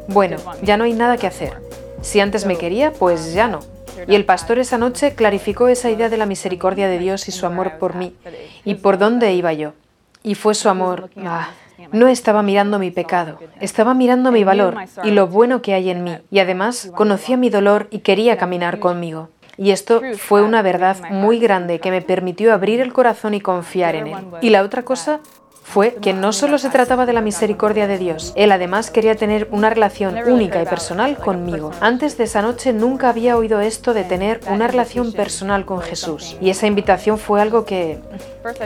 bueno, 0.08 0.38
ya 0.62 0.78
no 0.78 0.84
hay 0.84 0.94
nada 0.94 1.18
que 1.18 1.28
hacer. 1.28 1.67
Si 2.08 2.22
antes 2.22 2.46
me 2.46 2.56
quería, 2.56 2.94
pues 2.94 3.34
ya 3.34 3.50
no. 3.50 3.60
Y 4.08 4.16
el 4.16 4.24
pastor 4.24 4.60
esa 4.60 4.78
noche 4.78 5.14
clarificó 5.14 5.68
esa 5.68 5.90
idea 5.90 6.08
de 6.08 6.16
la 6.16 6.26
misericordia 6.26 6.88
de 6.88 7.00
Dios 7.00 7.28
y 7.28 7.34
su 7.34 7.46
amor 7.46 7.80
por 7.80 7.96
mí 7.96 8.16
y 8.64 8.76
por 8.76 8.98
dónde 8.98 9.34
iba 9.34 9.52
yo. 9.52 9.74
Y 10.24 10.36
fue 10.36 10.56
su 10.56 10.70
amor. 10.70 11.10
Ah, 11.18 11.50
no 11.92 12.08
estaba 12.08 12.44
mirando 12.44 12.80
mi 12.80 12.92
pecado, 12.92 13.40
estaba 13.60 13.94
mirando 13.94 14.32
mi 14.32 14.46
valor 14.46 14.78
y 15.04 15.12
lo 15.12 15.28
bueno 15.28 15.62
que 15.62 15.74
hay 15.74 15.90
en 15.90 16.06
mí. 16.06 16.18
Y 16.32 16.40
además 16.40 16.94
conocía 16.96 17.36
mi 17.36 17.50
dolor 17.50 17.88
y 17.92 18.00
quería 18.00 18.38
caminar 18.38 18.80
conmigo. 18.80 19.28
Y 19.58 19.72
esto 19.72 20.02
fue 20.18 20.44
una 20.44 20.62
verdad 20.62 20.96
muy 21.10 21.40
grande 21.40 21.80
que 21.80 21.92
me 21.92 22.02
permitió 22.02 22.54
abrir 22.54 22.80
el 22.80 22.94
corazón 22.94 23.34
y 23.34 23.42
confiar 23.42 23.96
en 23.96 24.08
él. 24.08 24.18
Y 24.40 24.52
la 24.52 24.64
otra 24.64 24.84
cosa 24.84 25.20
fue 25.68 25.96
que 25.96 26.14
no 26.14 26.32
solo 26.32 26.58
se 26.58 26.70
trataba 26.70 27.06
de 27.06 27.12
la 27.12 27.20
misericordia 27.20 27.88
de 27.88 27.98
Dios, 27.98 28.32
Él 28.38 28.54
además 28.54 28.90
quería 28.90 29.16
tener 29.16 29.50
una 29.52 29.70
relación 29.70 30.18
única 30.26 30.62
y 30.62 30.66
personal 30.66 31.18
conmigo. 31.18 31.72
Antes 31.82 32.18
de 32.18 32.24
esa 32.24 32.42
noche 32.42 32.72
nunca 32.72 33.10
había 33.10 33.36
oído 33.36 33.60
esto 33.60 33.94
de 33.94 34.06
tener 34.06 34.40
una 34.50 34.68
relación 34.68 35.12
personal 35.12 35.66
con 35.66 35.82
Jesús. 35.82 36.38
Y 36.40 36.52
esa 36.52 36.68
invitación 36.68 37.18
fue 37.18 37.42
algo 37.42 37.66
que... 37.66 38.00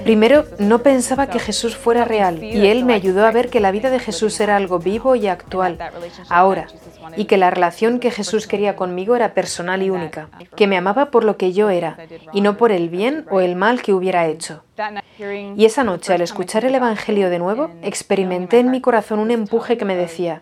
Primero, 0.03 0.45
no 0.59 0.79
pensaba 0.79 1.25
que 1.25 1.39
Jesús 1.39 1.75
fuera 1.75 2.05
real 2.05 2.43
y 2.43 2.67
Él 2.67 2.85
me 2.85 2.93
ayudó 2.93 3.25
a 3.25 3.31
ver 3.31 3.49
que 3.49 3.59
la 3.59 3.71
vida 3.71 3.89
de 3.89 3.99
Jesús 3.99 4.39
era 4.39 4.55
algo 4.55 4.77
vivo 4.77 5.15
y 5.15 5.27
actual, 5.27 5.79
ahora, 6.29 6.67
y 7.15 7.25
que 7.25 7.37
la 7.37 7.49
relación 7.49 7.99
que 7.99 8.11
Jesús 8.11 8.47
quería 8.47 8.75
conmigo 8.75 9.15
era 9.15 9.33
personal 9.33 9.83
y 9.83 9.89
única, 9.89 10.29
que 10.55 10.67
me 10.67 10.77
amaba 10.77 11.11
por 11.11 11.23
lo 11.23 11.37
que 11.37 11.53
yo 11.53 11.69
era 11.69 11.97
y 12.33 12.41
no 12.41 12.57
por 12.57 12.71
el 12.71 12.89
bien 12.89 13.25
o 13.29 13.41
el 13.41 13.55
mal 13.55 13.81
que 13.81 13.93
hubiera 13.93 14.27
hecho. 14.27 14.63
Y 15.55 15.65
esa 15.65 15.83
noche, 15.83 16.13
al 16.13 16.21
escuchar 16.21 16.65
el 16.65 16.75
Evangelio 16.75 17.29
de 17.29 17.39
nuevo, 17.39 17.71
experimenté 17.81 18.59
en 18.59 18.71
mi 18.71 18.81
corazón 18.81 19.19
un 19.19 19.31
empuje 19.31 19.77
que 19.77 19.85
me 19.85 19.95
decía, 19.95 20.41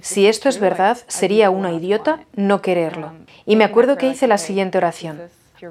si 0.00 0.26
esto 0.26 0.48
es 0.48 0.60
verdad, 0.60 0.98
sería 1.06 1.50
una 1.50 1.72
idiota 1.72 2.20
no 2.34 2.62
quererlo. 2.62 3.12
Y 3.46 3.56
me 3.56 3.64
acuerdo 3.64 3.96
que 3.96 4.08
hice 4.08 4.26
la 4.26 4.38
siguiente 4.38 4.78
oración. 4.78 5.20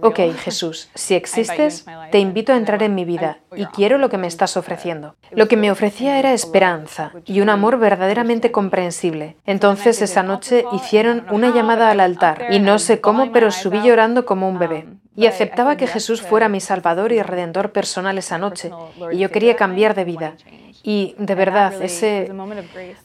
Ok, 0.02 0.20
Jesús, 0.38 0.90
si 0.96 1.16
existes, 1.16 1.86
te 2.12 2.20
invito 2.20 2.54
a 2.54 2.58
entrar 2.58 2.82
en 2.84 2.96
mi 2.96 3.06
vida 3.06 3.40
y 3.56 3.66
quiero 3.66 3.98
lo 3.98 4.10
que 4.10 4.18
me 4.18 4.28
estás 4.28 4.56
ofreciendo. 4.58 5.16
Lo 5.32 5.48
que 5.48 5.58
me 5.58 5.72
ofrecía 5.72 6.20
era 6.20 6.34
esperanza 6.34 7.12
y 7.26 7.42
un 7.42 7.50
amor 7.50 7.78
verdaderamente 7.78 8.52
comprensible. 8.52 9.38
Entonces 9.46 10.02
esa 10.02 10.24
noche 10.24 10.66
hicieron 10.74 11.26
una 11.32 11.54
llamada 11.54 11.90
al 11.90 12.00
altar 12.00 12.48
y 12.52 12.60
no 12.60 12.80
sé 12.80 13.02
cómo, 13.02 13.32
pero 13.32 13.52
subí 13.52 13.82
llorando 13.82 14.26
como 14.26 14.48
un 14.48 14.60
bebé. 14.60 14.86
Y 15.16 15.26
aceptaba 15.26 15.76
que 15.76 15.88
Jesús 15.88 16.22
fuera 16.22 16.48
mi 16.48 16.62
Salvador 16.62 17.12
y 17.12 17.22
Redentor 17.22 17.72
personal 17.72 18.18
esa 18.18 18.38
noche, 18.38 18.72
y 19.12 19.18
yo 19.18 19.30
quería 19.30 19.58
cambiar 19.58 19.94
de 19.94 20.06
vida. 20.06 20.36
Y 20.84 21.16
de 21.18 21.36
verdad, 21.36 21.74
ese 21.82 22.32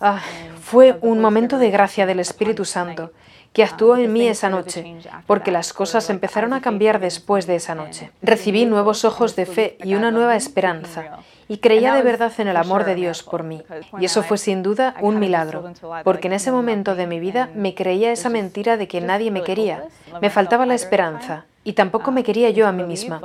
ah, 0.00 0.21
fue 0.61 0.97
un 1.02 1.21
momento 1.21 1.59
de 1.59 1.71
gracia 1.71 2.07
del 2.07 2.21
Espíritu 2.21 2.64
Santo 2.64 3.12
que 3.56 3.64
actuó 3.64 3.96
en 3.96 4.12
mí 4.12 4.28
esa 4.28 4.50
noche, 4.50 4.98
porque 5.26 5.50
las 5.50 5.72
cosas 5.72 6.10
empezaron 6.10 6.52
a 6.52 6.60
cambiar 6.60 7.00
después 7.00 7.46
de 7.46 7.56
esa 7.56 7.75
noche. 7.75 8.10
Recibí 8.20 8.66
nuevos 8.66 9.06
ojos 9.06 9.34
de 9.34 9.46
fe 9.46 9.78
y 9.82 9.94
una 9.94 10.10
nueva 10.10 10.36
esperanza, 10.36 11.20
y 11.48 11.56
creía 11.56 11.94
de 11.94 12.02
verdad 12.02 12.30
en 12.36 12.48
el 12.48 12.58
amor 12.58 12.84
de 12.84 12.94
Dios 12.94 13.22
por 13.22 13.44
mí. 13.44 13.62
Y 13.98 14.04
eso 14.04 14.22
fue 14.22 14.36
sin 14.36 14.62
duda 14.62 14.94
un 15.00 15.18
milagro, 15.18 15.72
porque 16.04 16.26
en 16.26 16.34
ese 16.34 16.52
momento 16.52 16.96
de 16.96 17.06
mi 17.06 17.18
vida 17.18 17.48
me 17.54 17.75
creía 17.75 18.12
esa 18.12 18.28
mentira 18.28 18.76
de 18.76 18.88
que 18.88 19.00
nadie 19.00 19.30
me 19.30 19.42
quería, 19.42 19.84
me 20.20 20.28
faltaba 20.28 20.66
la 20.66 20.75
esperanza, 20.75 21.46
y 21.64 21.72
tampoco 21.72 22.12
me 22.12 22.25
quería 22.25 22.50
yo 22.50 22.68
a 22.68 22.72
mí 22.72 22.82
misma. 22.82 23.22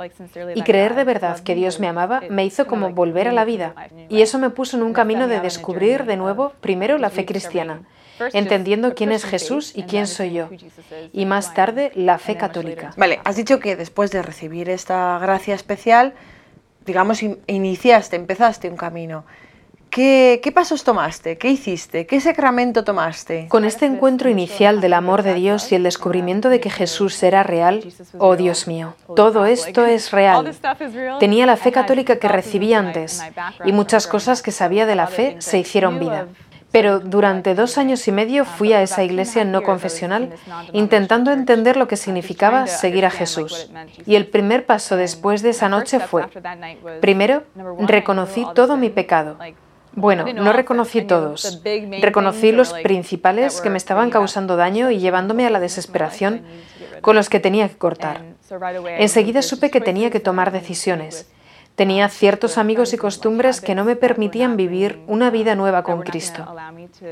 Y 0.54 0.62
creer 0.62 0.94
de 0.94 1.04
verdad 1.04 1.40
que 1.40 1.54
Dios 1.54 1.78
me 1.78 1.88
amaba 1.88 2.22
me 2.30 2.46
hizo 2.46 2.66
como 2.66 2.88
volver 2.88 3.28
a 3.28 3.32
la 3.32 3.44
vida, 3.44 3.74
y 4.08 4.22
eso 4.22 4.38
me 4.38 4.48
puso 4.48 4.78
en 4.78 4.82
un 4.82 4.94
camino 4.94 5.28
de 5.28 5.40
descubrir 5.40 6.06
de 6.06 6.16
nuevo 6.16 6.54
primero 6.62 6.96
la 6.96 7.10
fe 7.10 7.26
cristiana, 7.26 7.82
entendiendo 8.32 8.94
quién 8.94 9.12
es 9.12 9.24
Jesús 9.24 9.72
y 9.74 9.84
quién 9.84 10.06
soy 10.06 10.32
yo, 10.32 10.48
y 11.12 11.26
más 11.26 11.54
tarde 11.54 11.92
la 11.94 12.18
fe 12.18 12.36
católica. 12.36 12.92
Vale, 12.96 13.20
has 13.24 13.36
dicho 13.36 13.60
que 13.60 13.76
después 13.76 14.10
de 14.10 14.22
recibir 14.22 14.68
esta 14.68 15.18
gracia 15.18 15.54
especial, 15.54 16.14
digamos, 16.84 17.22
iniciaste, 17.46 18.16
empezaste 18.16 18.68
un 18.68 18.76
camino. 18.76 19.24
¿Qué, 19.92 20.40
¿Qué, 20.42 20.52
pasos 20.52 20.84
tomaste? 20.84 21.36
¿Qué 21.36 21.50
hiciste? 21.50 22.06
¿Qué 22.06 22.18
sacramento 22.18 22.82
tomaste? 22.82 23.46
Con 23.48 23.66
este 23.66 23.84
encuentro 23.84 24.30
inicial 24.30 24.80
del 24.80 24.94
amor 24.94 25.22
de 25.22 25.34
Dios 25.34 25.70
y 25.70 25.74
el 25.74 25.82
descubrimiento 25.82 26.48
de 26.48 26.60
que 26.60 26.70
Jesús 26.70 27.22
era 27.22 27.42
real, 27.42 27.84
oh 28.16 28.34
Dios 28.36 28.66
mío, 28.66 28.94
todo 29.14 29.44
esto 29.44 29.84
es 29.84 30.10
real. 30.10 30.50
Tenía 31.20 31.44
la 31.44 31.58
fe 31.58 31.72
católica 31.72 32.16
que 32.16 32.26
recibí 32.26 32.72
antes 32.72 33.22
y 33.66 33.72
muchas 33.72 34.06
cosas 34.06 34.40
que 34.40 34.50
sabía 34.50 34.86
de 34.86 34.94
la 34.94 35.08
fe 35.08 35.36
se 35.40 35.58
hicieron 35.58 36.00
vida. 36.00 36.26
Pero 36.72 37.00
durante 37.00 37.54
dos 37.54 37.76
años 37.78 38.08
y 38.08 38.12
medio 38.12 38.44
fui 38.44 38.72
a 38.72 38.82
esa 38.82 39.04
iglesia 39.04 39.44
no 39.44 39.62
confesional 39.62 40.30
intentando 40.72 41.30
entender 41.30 41.76
lo 41.76 41.86
que 41.86 41.96
significaba 41.96 42.66
seguir 42.66 43.04
a 43.04 43.10
Jesús. 43.10 43.70
Y 44.06 44.16
el 44.16 44.26
primer 44.26 44.64
paso 44.64 44.96
después 44.96 45.42
de 45.42 45.50
esa 45.50 45.68
noche 45.68 46.00
fue, 46.00 46.24
primero, 47.00 47.44
reconocí 47.78 48.46
todo 48.54 48.76
mi 48.76 48.88
pecado. 48.88 49.36
Bueno, 49.94 50.24
no 50.32 50.54
reconocí 50.54 51.02
todos. 51.02 51.60
Reconocí 52.00 52.52
los 52.52 52.72
principales 52.72 53.60
que 53.60 53.68
me 53.68 53.76
estaban 53.76 54.08
causando 54.08 54.56
daño 54.56 54.90
y 54.90 54.98
llevándome 54.98 55.46
a 55.46 55.50
la 55.50 55.60
desesperación 55.60 56.42
con 57.02 57.14
los 57.14 57.28
que 57.28 57.40
tenía 57.40 57.68
que 57.68 57.76
cortar. 57.76 58.22
Enseguida 58.98 59.42
supe 59.42 59.70
que 59.70 59.80
tenía 59.82 60.10
que 60.10 60.20
tomar 60.20 60.52
decisiones. 60.52 61.30
Tenía 61.74 62.08
ciertos 62.08 62.58
amigos 62.58 62.92
y 62.92 62.98
costumbres 62.98 63.60
que 63.60 63.74
no 63.74 63.84
me 63.84 63.96
permitían 63.96 64.56
vivir 64.56 65.00
una 65.06 65.30
vida 65.30 65.54
nueva 65.54 65.82
con 65.82 66.02
Cristo. 66.02 66.46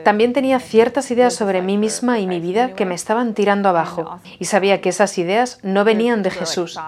También 0.05 0.33
tenía 0.33 0.61
ciertas 0.61 1.11
ideas 1.11 1.35
sobre 1.35 1.63
mí 1.63 1.79
misma 1.79 2.19
y 2.19 2.27
mi 2.27 2.41
vida 2.41 2.75
que 2.75 2.85
me 2.85 2.95
estaban 2.95 3.35
tirando 3.35 3.69
abajo 3.71 4.21
y 4.39 4.45
sabía 4.45 4.81
que 4.81 4.91
esas 4.91 5.17
ideas 5.19 5.59
no 5.63 5.85
venían 5.85 6.23
de 6.23 6.31
Jesús. 6.31 6.79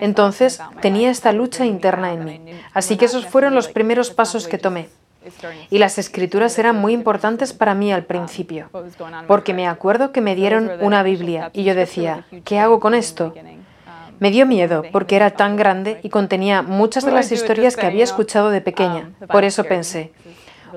Entonces 0.00 0.60
tenía 0.80 1.10
esta 1.10 1.32
lucha 1.32 1.66
interna 1.66 2.12
en 2.12 2.24
mí. 2.24 2.40
Así 2.72 2.96
que 2.96 3.06
esos 3.06 3.26
fueron 3.26 3.54
los 3.54 3.68
primeros 3.68 4.10
pasos 4.10 4.46
que 4.46 4.58
tomé. 4.58 4.88
Y 5.70 5.78
las 5.78 5.98
escrituras 5.98 6.56
eran 6.58 6.76
muy 6.76 6.92
importantes 6.92 7.52
para 7.52 7.74
mí 7.74 7.92
al 7.92 8.04
principio, 8.04 8.70
porque 9.26 9.54
me 9.54 9.66
acuerdo 9.66 10.12
que 10.12 10.20
me 10.20 10.36
dieron 10.36 10.70
una 10.80 11.02
Biblia 11.02 11.50
y 11.52 11.64
yo 11.64 11.74
decía, 11.74 12.24
¿qué 12.44 12.60
hago 12.60 12.78
con 12.78 12.94
esto? 12.94 13.34
Me 14.18 14.30
dio 14.30 14.46
miedo 14.46 14.82
porque 14.92 15.16
era 15.16 15.30
tan 15.30 15.56
grande 15.56 16.00
y 16.02 16.08
contenía 16.08 16.62
muchas 16.62 17.04
de 17.04 17.12
las 17.12 17.32
historias 17.32 17.76
que 17.76 17.86
había 17.86 18.04
escuchado 18.04 18.50
de 18.50 18.60
pequeña. 18.60 19.10
Por 19.30 19.44
eso 19.44 19.64
pensé, 19.64 20.12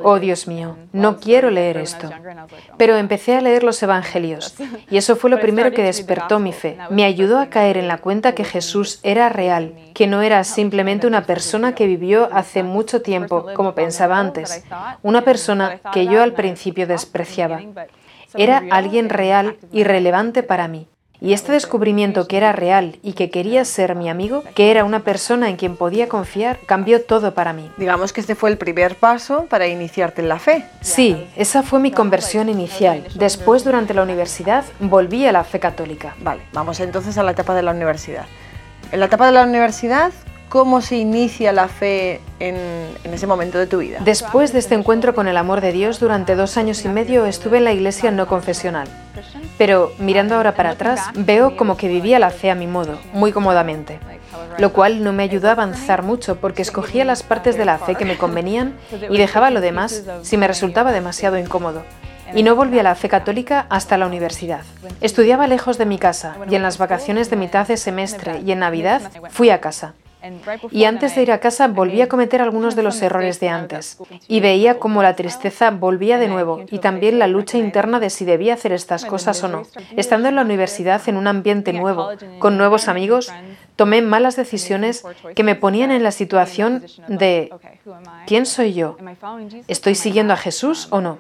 oh 0.03 0.19
Dios 0.19 0.47
mío, 0.47 0.77
no 0.91 1.19
quiero 1.19 1.49
leer 1.49 1.77
esto. 1.77 2.09
Pero 2.77 2.95
empecé 2.95 3.35
a 3.35 3.41
leer 3.41 3.63
los 3.63 3.81
Evangelios 3.81 4.55
y 4.89 4.97
eso 4.97 5.15
fue 5.15 5.29
lo 5.29 5.39
primero 5.39 5.71
que 5.71 5.83
despertó 5.83 6.39
mi 6.39 6.53
fe. 6.53 6.77
Me 6.89 7.05
ayudó 7.05 7.39
a 7.39 7.47
caer 7.47 7.77
en 7.77 7.87
la 7.87 7.97
cuenta 7.97 8.35
que 8.35 8.43
Jesús 8.43 8.99
era 9.03 9.29
real, 9.29 9.73
que 9.93 10.07
no 10.07 10.21
era 10.21 10.43
simplemente 10.43 11.07
una 11.07 11.25
persona 11.25 11.75
que 11.75 11.87
vivió 11.87 12.29
hace 12.31 12.63
mucho 12.63 13.01
tiempo, 13.01 13.45
como 13.55 13.75
pensaba 13.75 14.19
antes, 14.19 14.63
una 15.01 15.23
persona 15.23 15.79
que 15.93 16.07
yo 16.07 16.21
al 16.21 16.33
principio 16.33 16.87
despreciaba. 16.87 17.61
Era 18.35 18.63
alguien 18.69 19.09
real 19.09 19.57
y 19.71 19.83
relevante 19.83 20.43
para 20.43 20.67
mí. 20.67 20.87
Y 21.21 21.33
este 21.33 21.51
descubrimiento 21.51 22.27
que 22.27 22.37
era 22.37 22.53
real 22.53 22.97
y 23.03 23.11
que 23.13 23.29
quería 23.29 23.65
ser 23.65 23.95
mi 23.95 24.09
amigo, 24.09 24.43
que 24.55 24.71
era 24.71 24.85
una 24.85 25.01
persona 25.01 25.49
en 25.49 25.57
quien 25.57 25.75
podía 25.75 26.07
confiar, 26.07 26.59
cambió 26.65 27.03
todo 27.03 27.33
para 27.33 27.51
mí. 27.51 27.69
Digamos 27.77 28.13
que 28.13 28.21
este 28.21 28.35
fue 28.35 28.49
el 28.49 28.57
primer 28.57 28.95
paso 28.95 29.45
para 29.49 29.67
iniciarte 29.67 30.21
en 30.21 30.29
la 30.29 30.39
fe. 30.39 30.65
Sí, 30.79 31.27
esa 31.35 31.61
fue 31.61 31.79
mi 31.81 31.91
conversión 31.91 32.47
inicial. 32.47 33.05
Después, 33.15 33.65
durante 33.65 33.93
la 33.93 34.03
universidad, 34.03 34.63
volví 34.79 35.25
a 35.25 35.33
la 35.33 35.43
fe 35.43 35.59
católica. 35.59 36.15
Vale, 36.21 36.41
vamos 36.53 36.79
entonces 36.79 37.17
a 37.17 37.23
la 37.23 37.31
etapa 37.31 37.53
de 37.53 37.63
la 37.63 37.71
universidad. 37.71 38.25
En 38.91 39.01
la 39.01 39.07
etapa 39.07 39.25
de 39.25 39.33
la 39.33 39.43
universidad, 39.43 40.11
¿Cómo 40.49 40.81
se 40.81 40.95
inicia 40.95 41.53
la 41.53 41.67
fe 41.67 42.21
en, 42.39 42.55
ese 43.03 43.27
momento 43.27 43.59
de 43.59 43.67
tu 43.67 43.77
vida? 43.77 43.99
Después 44.03 44.51
de 44.51 44.57
este 44.57 44.73
encuentro 44.73 45.13
con 45.13 45.27
el 45.27 45.37
amor 45.37 45.61
de 45.61 45.71
Dios, 45.71 45.99
durante 45.99 46.33
dos 46.33 46.57
años 46.57 46.83
y 46.85 46.87
medio 46.87 47.27
estuve 47.27 47.59
en 47.59 47.65
la 47.65 47.71
iglesia 47.71 48.09
no 48.09 48.25
confesional. 48.25 48.87
Pero 49.59 49.91
mirando 49.99 50.35
ahora 50.35 50.55
para 50.55 50.71
atrás, 50.71 51.01
veo 51.13 51.55
como 51.55 51.77
que 51.77 51.87
vivía 51.87 52.17
la 52.17 52.31
fe 52.31 52.49
a 52.49 52.55
mi 52.55 52.65
modo, 52.65 52.97
muy 53.13 53.31
cómodamente. 53.31 53.99
Lo 54.57 54.73
cual 54.73 55.03
no 55.03 55.13
me 55.13 55.23
ayudó 55.23 55.49
a 55.49 55.51
avanzar 55.51 56.01
mucho 56.01 56.37
porque 56.37 56.63
escogía 56.63 57.05
las 57.05 57.21
partes 57.21 57.57
de 57.57 57.65
la 57.65 57.77
fe 57.77 57.95
que 57.95 58.05
me 58.05 58.17
convenían 58.17 58.75
y 59.09 59.17
dejaba 59.17 59.51
lo 59.51 59.61
demás 59.61 60.03
si 60.23 60.37
me 60.37 60.47
resultaba 60.47 60.91
demasiado 60.91 61.37
incómodo 61.37 61.83
y 62.33 62.43
no 62.43 62.55
volví 62.55 62.79
a 62.79 62.83
la 62.83 62.95
fe 62.95 63.09
católica 63.09 63.65
hasta 63.69 63.97
la 63.97 64.07
universidad. 64.07 64.61
Estudiaba 65.01 65.47
lejos 65.47 65.77
de 65.77 65.85
mi 65.85 65.97
casa 65.97 66.35
y 66.49 66.55
en 66.55 66.63
las 66.63 66.77
vacaciones 66.77 67.29
de 67.29 67.35
mitad 67.35 67.67
de 67.67 67.77
semestre 67.77 68.41
y 68.45 68.51
en 68.51 68.59
Navidad 68.59 69.01
fui 69.29 69.49
a 69.49 69.59
casa. 69.61 69.93
Y 70.71 70.83
antes 70.85 71.15
de 71.15 71.21
ir 71.21 71.31
a 71.31 71.39
casa 71.39 71.67
volví 71.67 72.01
a 72.01 72.09
cometer 72.09 72.41
algunos 72.41 72.75
de 72.75 72.83
los 72.83 73.01
errores 73.01 73.39
de 73.39 73.49
antes. 73.49 73.97
Y 74.27 74.39
veía 74.39 74.79
cómo 74.79 75.01
la 75.01 75.15
tristeza 75.15 75.71
volvía 75.71 76.17
de 76.17 76.27
nuevo 76.27 76.65
y 76.69 76.79
también 76.79 77.19
la 77.19 77.27
lucha 77.27 77.57
interna 77.57 77.99
de 77.99 78.09
si 78.09 78.25
debía 78.25 78.55
hacer 78.55 78.73
estas 78.73 79.05
cosas 79.05 79.43
o 79.43 79.47
no. 79.47 79.63
Estando 79.95 80.27
en 80.27 80.35
la 80.35 80.41
universidad 80.41 81.01
en 81.07 81.17
un 81.17 81.27
ambiente 81.27 81.73
nuevo, 81.73 82.09
con 82.39 82.57
nuevos 82.57 82.87
amigos, 82.87 83.31
tomé 83.75 84.01
malas 84.01 84.35
decisiones 84.35 85.03
que 85.35 85.43
me 85.43 85.55
ponían 85.55 85.91
en 85.91 86.03
la 86.03 86.11
situación 86.11 86.83
de 87.07 87.51
¿quién 88.27 88.45
soy 88.45 88.73
yo? 88.73 88.97
¿Estoy 89.67 89.95
siguiendo 89.95 90.33
a 90.33 90.37
Jesús 90.37 90.87
o 90.91 91.01
no? 91.01 91.19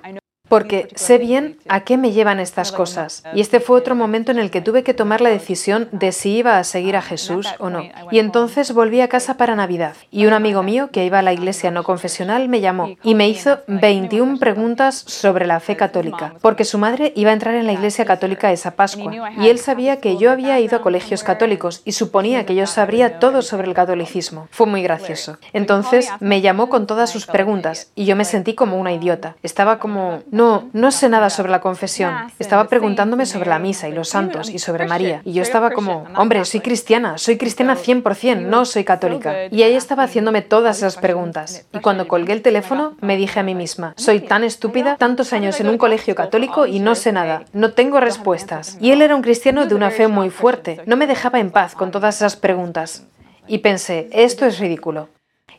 Porque 0.49 0.89
sé 0.95 1.17
bien 1.17 1.57
a 1.67 1.81
qué 1.81 1.97
me 1.97 2.11
llevan 2.11 2.39
estas 2.39 2.71
cosas. 2.71 3.23
Y 3.33 3.41
este 3.41 3.59
fue 3.59 3.77
otro 3.77 3.95
momento 3.95 4.31
en 4.31 4.39
el 4.39 4.51
que 4.51 4.61
tuve 4.61 4.83
que 4.83 4.93
tomar 4.93 5.21
la 5.21 5.29
decisión 5.29 5.87
de 5.91 6.11
si 6.11 6.37
iba 6.37 6.57
a 6.57 6.63
seguir 6.63 6.95
a 6.95 7.01
Jesús 7.01 7.47
o 7.59 7.69
no. 7.69 7.83
Y 8.11 8.19
entonces 8.19 8.73
volví 8.73 9.01
a 9.01 9.07
casa 9.07 9.37
para 9.37 9.55
Navidad. 9.55 9.95
Y 10.11 10.25
un 10.25 10.33
amigo 10.33 10.63
mío 10.63 10.89
que 10.91 11.05
iba 11.05 11.19
a 11.19 11.23
la 11.23 11.33
iglesia 11.33 11.71
no 11.71 11.83
confesional 11.83 12.49
me 12.49 12.61
llamó 12.61 12.95
y 13.03 13.15
me 13.15 13.29
hizo 13.29 13.59
21 13.67 14.39
preguntas 14.39 14.95
sobre 14.95 15.45
la 15.45 15.59
fe 15.59 15.75
católica, 15.75 16.33
porque 16.41 16.65
su 16.65 16.77
madre 16.77 17.13
iba 17.15 17.29
a 17.29 17.33
entrar 17.33 17.55
en 17.55 17.65
la 17.65 17.73
iglesia 17.73 18.05
católica 18.05 18.51
esa 18.51 18.71
Pascua. 18.71 19.13
Y 19.37 19.47
él 19.47 19.59
sabía 19.59 19.99
que 19.99 20.17
yo 20.17 20.31
había 20.31 20.59
ido 20.59 20.77
a 20.77 20.81
colegios 20.81 21.23
católicos 21.23 21.81
y 21.85 21.91
suponía 21.91 22.45
que 22.45 22.55
yo 22.55 22.65
sabría 22.65 23.19
todo 23.19 23.41
sobre 23.41 23.67
el 23.67 23.73
catolicismo. 23.73 24.47
Fue 24.51 24.65
muy 24.65 24.81
gracioso. 24.81 25.37
Entonces 25.53 26.09
me 26.19 26.41
llamó 26.41 26.69
con 26.69 26.87
todas 26.87 27.09
sus 27.09 27.25
preguntas 27.25 27.91
y 27.95 28.05
yo 28.05 28.15
me 28.15 28.25
sentí 28.25 28.53
como 28.55 28.79
una 28.79 28.93
idiota. 28.93 29.35
Estaba 29.43 29.79
como 29.79 30.23
no, 30.39 30.69
no 30.71 30.89
sé 30.91 31.09
nada 31.09 31.29
sobre 31.29 31.51
la 31.51 31.59
confesión. 31.59 32.13
Estaba 32.39 32.69
preguntándome 32.69 33.25
sobre 33.25 33.49
la 33.49 33.59
misa 33.59 33.89
y 33.89 33.91
los 33.91 34.07
santos 34.07 34.49
y 34.49 34.57
sobre 34.57 34.87
María. 34.87 35.21
Y 35.25 35.33
yo 35.33 35.41
estaba 35.41 35.71
como, 35.71 36.05
hombre, 36.15 36.45
soy 36.45 36.61
cristiana, 36.61 37.17
soy 37.17 37.37
cristiana 37.37 37.75
100%, 37.75 38.43
no 38.43 38.63
soy 38.63 38.85
católica. 38.85 39.47
Y 39.51 39.63
ahí 39.63 39.73
estaba 39.73 40.03
haciéndome 40.03 40.41
todas 40.41 40.77
esas 40.77 40.95
preguntas. 40.95 41.67
Y 41.73 41.79
cuando 41.79 42.07
colgué 42.07 42.31
el 42.31 42.41
teléfono, 42.41 42.95
me 43.01 43.17
dije 43.17 43.41
a 43.41 43.43
mí 43.43 43.53
misma, 43.53 43.93
soy 43.97 44.21
tan 44.21 44.45
estúpida, 44.45 44.95
tantos 44.95 45.33
años 45.33 45.59
en 45.59 45.67
un 45.67 45.77
colegio 45.77 46.15
católico 46.15 46.65
y 46.65 46.79
no 46.79 46.95
sé 46.95 47.11
nada, 47.11 47.43
no 47.51 47.73
tengo 47.73 47.99
respuestas. 47.99 48.77
Y 48.79 48.91
él 48.91 49.01
era 49.01 49.17
un 49.17 49.21
cristiano 49.21 49.65
de 49.65 49.75
una 49.75 49.91
fe 49.91 50.07
muy 50.07 50.29
fuerte, 50.29 50.81
no 50.85 50.95
me 50.95 51.05
dejaba 51.05 51.41
en 51.41 51.51
paz 51.51 51.75
con 51.75 51.91
todas 51.91 52.15
esas 52.15 52.37
preguntas. 52.37 53.03
Y 53.45 53.57
pensé, 53.57 54.07
esto 54.13 54.45
es 54.45 54.57
ridículo. 54.57 55.09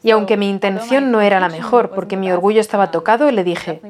Y 0.02 0.11
aunque 0.11 0.37
mi 0.37 0.49
intención 0.49 1.11
no 1.11 1.21
era 1.21 1.40
la 1.40 1.49
mejor, 1.49 1.90
porque 1.90 2.16
mi 2.16 2.30
orgullo 2.33 2.61
estaba 2.61 2.90
tocado, 2.90 3.30
le 3.30 3.45
dije, 3.45 3.83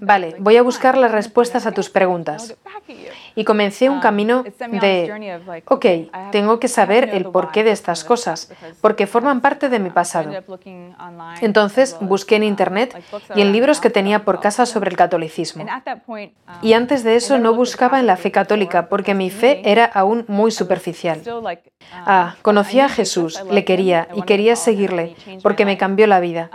vale, 0.00 0.36
voy 0.38 0.56
a 0.56 0.62
buscar 0.62 0.98
las 0.98 1.10
respuestas 1.10 1.66
a 1.66 1.72
tus 1.72 1.88
preguntas. 1.88 2.56
Y 3.34 3.44
comencé 3.44 3.88
un 3.88 4.00
camino 4.00 4.44
de, 4.44 5.62
ok, 5.66 5.86
tengo 6.30 6.60
que 6.60 6.68
saber 6.68 7.10
el 7.12 7.26
porqué 7.26 7.64
de 7.64 7.72
estas 7.72 8.04
cosas, 8.04 8.52
porque 8.80 9.06
forman 9.06 9.40
parte 9.40 9.68
de 9.68 9.78
mi 9.78 9.90
pasado. 9.90 10.30
Entonces 11.40 11.96
busqué 12.00 12.36
en 12.36 12.44
Internet 12.44 13.02
y 13.34 13.40
en 13.40 13.52
libros 13.52 13.80
que 13.80 13.90
tenía 13.90 14.24
por 14.24 14.40
casa 14.40 14.66
sobre 14.66 14.90
el 14.90 14.96
catolicismo. 14.96 15.64
Y 16.62 16.74
antes 16.74 17.04
de 17.04 17.16
eso 17.16 17.38
no 17.38 17.54
buscaba 17.54 18.00
en 18.00 18.06
la 18.06 18.16
fe 18.16 18.30
católica, 18.30 18.88
porque 18.88 19.14
mi 19.14 19.30
fe 19.30 19.62
era 19.64 19.84
aún 19.84 20.24
muy 20.28 20.50
superficial. 20.50 21.20
Ah, 21.92 22.36
conocía 22.42 22.86
a 22.86 22.88
Jesús, 22.88 23.42
le 23.50 23.64
quería 23.64 24.08
y 24.14 24.22
quería 24.22 24.56
seguirle, 24.56 25.16
me 25.64 25.78
cambió 25.78 26.06
la 26.06 26.20
vida, 26.20 26.50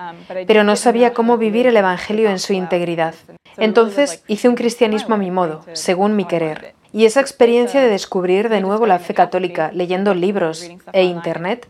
pero 0.47 0.63
no 0.63 0.75
sabía 0.75 1.13
cómo 1.13 1.37
vivir 1.37 1.67
el 1.67 1.77
Evangelio 1.77 2.29
en 2.29 2.39
su 2.39 2.53
integridad. 2.53 3.15
Entonces 3.57 4.23
hice 4.27 4.49
un 4.49 4.55
cristianismo 4.55 5.15
a 5.15 5.17
mi 5.17 5.31
modo, 5.31 5.65
según 5.73 6.15
mi 6.15 6.25
querer. 6.25 6.73
Y 6.91 7.05
esa 7.05 7.21
experiencia 7.21 7.81
de 7.81 7.89
descubrir 7.89 8.49
de 8.49 8.61
nuevo 8.61 8.85
la 8.85 8.99
fe 8.99 9.13
católica, 9.13 9.71
leyendo 9.73 10.13
libros 10.13 10.69
e 10.91 11.03
Internet, 11.03 11.67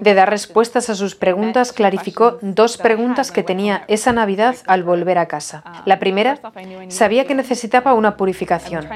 de 0.00 0.14
dar 0.14 0.28
respuestas 0.28 0.90
a 0.90 0.94
sus 0.94 1.14
preguntas, 1.14 1.72
clarificó 1.72 2.38
dos 2.40 2.76
preguntas 2.76 3.30
que 3.30 3.42
tenía 3.42 3.84
esa 3.88 4.12
Navidad 4.12 4.56
al 4.66 4.82
volver 4.82 5.18
a 5.18 5.26
casa. 5.26 5.62
La 5.84 5.98
primera, 5.98 6.40
sabía 6.88 7.26
que 7.26 7.34
necesitaba 7.34 7.94
una 7.94 8.16
purificación, 8.16 8.88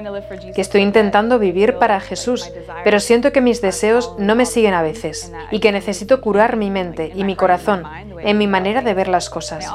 que 0.55 0.61
estoy 0.61 0.83
intentando 0.83 1.39
vivir 1.39 1.75
para 1.75 2.01
Jesús, 2.01 2.51
pero 2.83 2.99
siento 2.99 3.33
que 3.33 3.41
mis 3.41 3.61
deseos 3.61 4.15
no 4.19 4.35
me 4.35 4.47
siguen 4.47 4.75
a 4.75 4.83
veces 4.83 5.33
y 5.51 5.61
que 5.61 5.73
necesito 5.73 6.21
curar 6.21 6.57
mi 6.57 6.71
mente 6.71 7.13
y 7.15 7.25
mi 7.25 7.37
corazón 7.37 7.85
en 8.23 8.39
mi 8.39 8.47
manera 8.47 8.83
de 8.83 8.95
ver 8.95 9.09
las 9.09 9.31
cosas. 9.31 9.67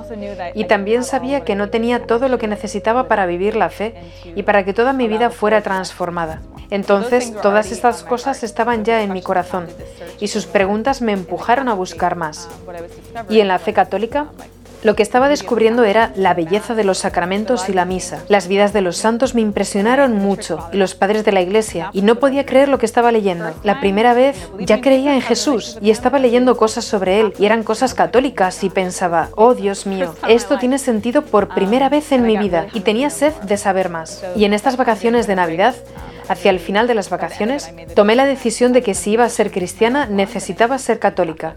Y 0.54 0.66
también 0.66 1.04
sabía 1.04 1.44
que 1.44 1.56
no 1.56 1.70
tenía 1.70 2.06
todo 2.06 2.28
lo 2.30 2.38
que 2.38 2.48
necesitaba 2.48 3.08
para 3.08 3.26
vivir 3.26 3.56
la 3.56 3.70
fe 3.70 3.96
y 4.36 4.44
para 4.44 4.64
que 4.64 4.74
toda 4.74 4.94
mi 4.94 5.08
vida 5.08 5.30
fuera 5.30 5.62
transformada. 5.62 6.42
Entonces, 6.70 7.34
todas 7.42 7.72
estas 7.72 8.04
cosas 8.04 8.44
estaban 8.44 8.84
ya 8.86 9.04
en 9.04 9.14
mi 9.14 9.22
corazón 9.22 9.68
y 10.20 10.28
sus 10.28 10.46
preguntas 10.46 11.02
me 11.02 11.12
empujaron 11.12 11.70
a 11.70 11.74
buscar 11.74 12.16
más. 12.16 12.50
Y 13.30 13.40
en 13.40 13.48
la 13.48 13.60
fe 13.60 13.74
católica, 13.74 14.28
lo 14.86 14.96
que 14.96 15.02
estaba 15.02 15.30
descubriendo 15.30 15.84
era 15.84 16.12
la 16.16 16.36
belleza 16.36 16.76
de 16.76 16.84
los 16.84 17.00
sacramentos 17.00 17.70
y 17.70 17.74
la 17.74 17.86
misa. 17.86 18.24
Las 18.28 18.48
vidas 18.48 18.72
de 18.72 18.82
los 18.82 18.98
santos 18.98 19.34
me 19.34 19.42
impresionaron 19.42 20.14
mucho 20.14 20.70
y 20.72 20.78
los 20.78 20.94
padres 20.94 21.26
de 21.26 21.32
la 21.32 21.42
iglesia, 21.42 21.90
y 21.92 22.04
no 22.04 22.18
podía 22.20 22.46
creer 22.46 22.70
lo 22.70 22.78
que 22.78 22.86
estaba 22.86 23.12
leyendo. 23.12 23.52
La 23.64 23.80
primera 23.80 24.14
vez 24.14 24.38
ya 24.60 24.82
creía 24.82 25.16
en 25.16 25.22
Jesús 25.22 25.80
y 25.82 25.90
estaba 25.90 26.20
leyendo 26.20 26.56
cosas 26.56 26.86
sobre 26.86 27.20
él, 27.20 27.34
y 27.40 27.48
eran 27.48 27.64
cosas 27.64 27.96
católicas, 27.96 28.64
y 28.64 28.70
pensaba, 28.70 29.30
oh 29.36 29.56
Dios 29.56 29.88
mío, 29.88 30.14
esto 30.30 30.60
tiene 30.60 30.78
sentido 30.78 31.24
por 31.24 31.48
primera 31.48 31.90
vez 31.90 32.12
en 32.12 32.22
mi 32.22 32.38
vida, 32.38 32.68
y 32.72 32.82
tenía 32.82 33.10
sed 33.10 33.34
de 33.42 33.58
saber 33.58 33.90
más. 33.90 34.24
Y 34.36 34.46
en 34.46 34.54
estas 34.54 34.78
vacaciones 34.78 35.26
de 35.26 35.36
Navidad, 35.36 35.74
Hacia 36.28 36.52
el 36.52 36.60
final 36.60 36.88
de 36.88 36.96
las 36.96 37.10
vacaciones, 37.10 37.74
tomé 37.96 38.16
la 38.16 38.26
decisión 38.26 38.74
de 38.74 38.82
que 38.82 38.94
si 38.94 39.12
iba 39.12 39.26
a 39.26 39.30
ser 39.30 39.52
cristiana 39.52 40.06
necesitaba 40.06 40.78
ser 40.78 41.00
católica, 41.00 41.56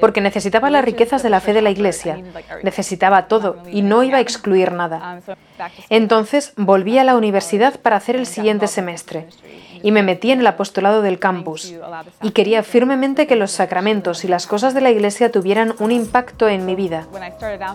porque 0.00 0.20
necesitaba 0.20 0.70
las 0.70 0.84
riquezas 0.84 1.22
de 1.22 1.30
la 1.30 1.40
fe 1.40 1.52
de 1.52 1.62
la 1.62 1.70
Iglesia, 1.70 2.18
necesitaba 2.62 3.28
todo 3.28 3.62
y 3.70 3.82
no 3.82 4.02
iba 4.02 4.18
a 4.18 4.20
excluir 4.20 4.72
nada. 4.72 5.20
Entonces 5.88 6.52
volví 6.56 6.98
a 6.98 7.04
la 7.04 7.16
universidad 7.16 7.78
para 7.80 7.96
hacer 7.96 8.16
el 8.16 8.26
siguiente 8.26 8.66
semestre 8.66 9.26
y 9.82 9.92
me 9.92 10.02
metí 10.02 10.30
en 10.30 10.40
el 10.40 10.46
apostolado 10.46 11.02
del 11.02 11.18
campus 11.18 11.74
y 12.22 12.30
quería 12.30 12.62
firmemente 12.62 13.26
que 13.26 13.36
los 13.36 13.50
sacramentos 13.50 14.24
y 14.24 14.28
las 14.28 14.46
cosas 14.46 14.74
de 14.74 14.80
la 14.80 14.90
Iglesia 14.90 15.30
tuvieran 15.32 15.74
un 15.78 15.92
impacto 15.92 16.48
en 16.48 16.66
mi 16.66 16.74
vida. 16.74 17.06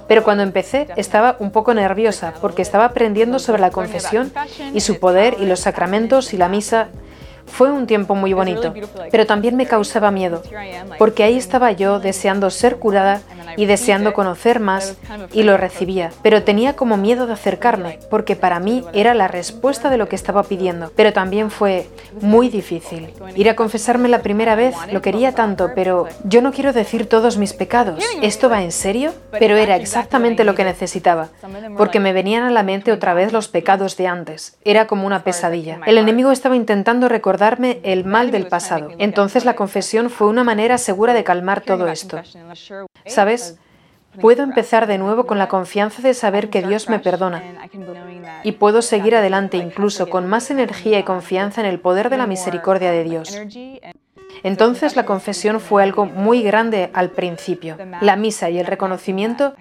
Pero 0.08 0.24
cuando 0.24 0.44
empecé 0.44 0.88
estaba 0.96 1.36
un 1.40 1.52
poco 1.52 1.74
nerviosa 1.74 2.34
porque 2.42 2.62
estaba 2.62 2.86
aprendiendo 2.86 3.40
sobre 3.40 3.62
la 3.62 3.72
confesión 3.72 4.32
y 4.74 4.82
su 4.82 5.00
poder 5.00 5.38
y 5.40 5.46
los 5.46 5.62
sacramentos 5.62 6.34
y 6.34 6.38
la 6.38 6.50
misa 6.50 6.90
fue 7.48 7.72
un 7.72 7.88
tiempo 7.88 8.16
muy 8.16 8.34
bonito, 8.34 8.74
pero 9.12 9.26
también 9.26 9.56
me 9.56 9.66
causaba 9.66 10.12
miedo, 10.12 10.42
porque 10.98 11.24
ahí 11.24 11.38
estaba 11.38 11.72
yo 11.72 12.00
deseando 12.00 12.50
ser 12.50 12.78
curada 12.78 13.22
y 13.58 13.66
deseando 13.66 14.14
conocer 14.14 14.60
más 14.60 14.98
y 15.32 15.44
lo 15.44 15.58
recibía, 15.58 16.12
pero 16.22 16.44
tenía 16.44 16.76
como 16.76 16.98
miedo 16.98 17.28
de 17.28 17.34
acercarme, 17.34 18.00
porque 18.10 18.36
para 18.36 18.60
mí 18.60 18.84
era 18.94 19.14
la 19.14 19.28
respuesta 19.28 19.90
de 19.90 19.98
lo 19.98 20.10
que 20.10 20.16
estaba 20.16 20.44
pidiendo, 20.44 20.92
pero 20.96 21.14
también 21.14 21.52
fue 21.52 21.88
muy 22.22 22.50
difícil. 22.50 23.14
Ir 23.36 23.50
a 23.50 23.56
confesarme 23.56 24.10
la 24.10 24.22
primera 24.22 24.56
vez 24.56 24.76
lo 24.92 25.02
quería 25.02 25.34
tanto, 25.34 25.72
pero 25.76 26.08
yo 26.24 26.42
no 26.42 26.52
quiero 26.52 26.74
decir 26.74 27.08
todos 27.08 27.38
mis 27.38 27.54
pecados. 27.54 28.04
¿Esto 28.22 28.50
va 28.50 28.64
en 28.64 28.72
serio? 28.72 29.14
Pero 29.32 29.56
era 29.56 29.76
exactamente 29.76 30.44
lo 30.44 30.56
que 30.56 30.64
necesitaba, 30.64 31.30
porque 31.78 32.00
me 32.00 32.14
venían 32.14 32.44
a 32.44 32.52
la 32.52 32.64
mente 32.64 32.92
otra 32.92 33.14
vez 33.14 33.32
los 33.32 33.48
pecados 33.48 33.98
de 33.98 34.08
antes. 34.08 34.58
Era 34.64 34.88
como 34.88 35.06
una 35.08 35.24
pesadilla. 35.24 35.80
El 35.86 35.98
enemigo 35.98 36.32
estaba 36.32 36.56
intentando 36.56 37.08
el 37.84 38.06
mal 38.06 38.32
del 38.32 38.48
pasado. 38.48 38.90
Entonces 38.98 39.46
la 39.46 39.56
confesión 39.56 40.10
fue 40.10 40.28
una 40.28 40.44
manera 40.44 40.78
segura 40.78 41.14
de 41.14 41.24
calmar 41.24 41.62
todo 41.62 41.88
esto. 41.88 42.22
¿Sabes? 43.06 43.60
Puedo 44.22 44.44
empezar 44.44 44.88
de 44.88 44.98
nuevo 44.98 45.26
con 45.26 45.38
la 45.38 45.48
confianza 45.48 46.02
de 46.02 46.14
saber 46.14 46.50
que 46.50 46.62
Dios 46.62 46.90
me 46.90 47.00
perdona 47.00 47.44
y 48.44 48.54
puedo 48.54 48.82
seguir 48.82 49.16
adelante 49.16 49.58
incluso 49.58 50.10
con 50.10 50.28
más 50.28 50.50
energía 50.52 51.00
y 51.00 51.04
confianza 51.04 51.62
en 51.62 51.68
el 51.68 51.80
poder 51.80 52.10
de 52.10 52.18
la 52.18 52.28
misericordia 52.28 52.92
de 52.92 53.04
Dios. 53.04 53.38
Entonces 54.44 54.96
la 54.96 55.06
confesión 55.06 55.60
fue 55.60 55.84
algo 55.84 56.06
muy 56.06 56.44
grande 56.44 56.90
al 56.94 57.10
principio. 57.10 57.78
La 58.02 58.16
misa 58.16 58.50
y 58.50 58.60
el 58.60 58.68
reconocimiento 58.68 59.56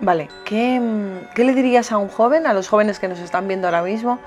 Vale, 0.00 0.28
¿qué, 0.44 0.80
¿qué, 1.34 1.44
le 1.44 1.54
dirías 1.54 1.92
a 1.92 1.98
un 1.98 2.08
joven, 2.08 2.46
a 2.46 2.52
los 2.52 2.68
jóvenes 2.68 2.98
que 2.98 3.08
nos 3.08 3.18
están 3.18 3.46
viendo 3.48 3.66
ahora 3.66 3.82
mismo, 3.82 4.18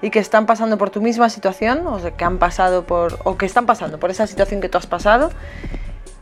y 0.00 0.10
que 0.10 0.20
están 0.20 0.46
pasando 0.46 0.78
por 0.78 0.90
tu 0.90 1.00
misma 1.00 1.28
situación, 1.28 1.86
o 1.86 1.98
que 2.16 2.24
han 2.24 2.38
pasado 2.38 2.84
por, 2.84 3.18
o 3.24 3.36
que 3.36 3.46
están 3.46 3.66
pasando 3.66 3.98
por 3.98 4.10
esa 4.10 4.26
situación 4.26 4.60
que 4.60 4.68
tú 4.68 4.78
has 4.78 4.86
pasado, 4.86 5.30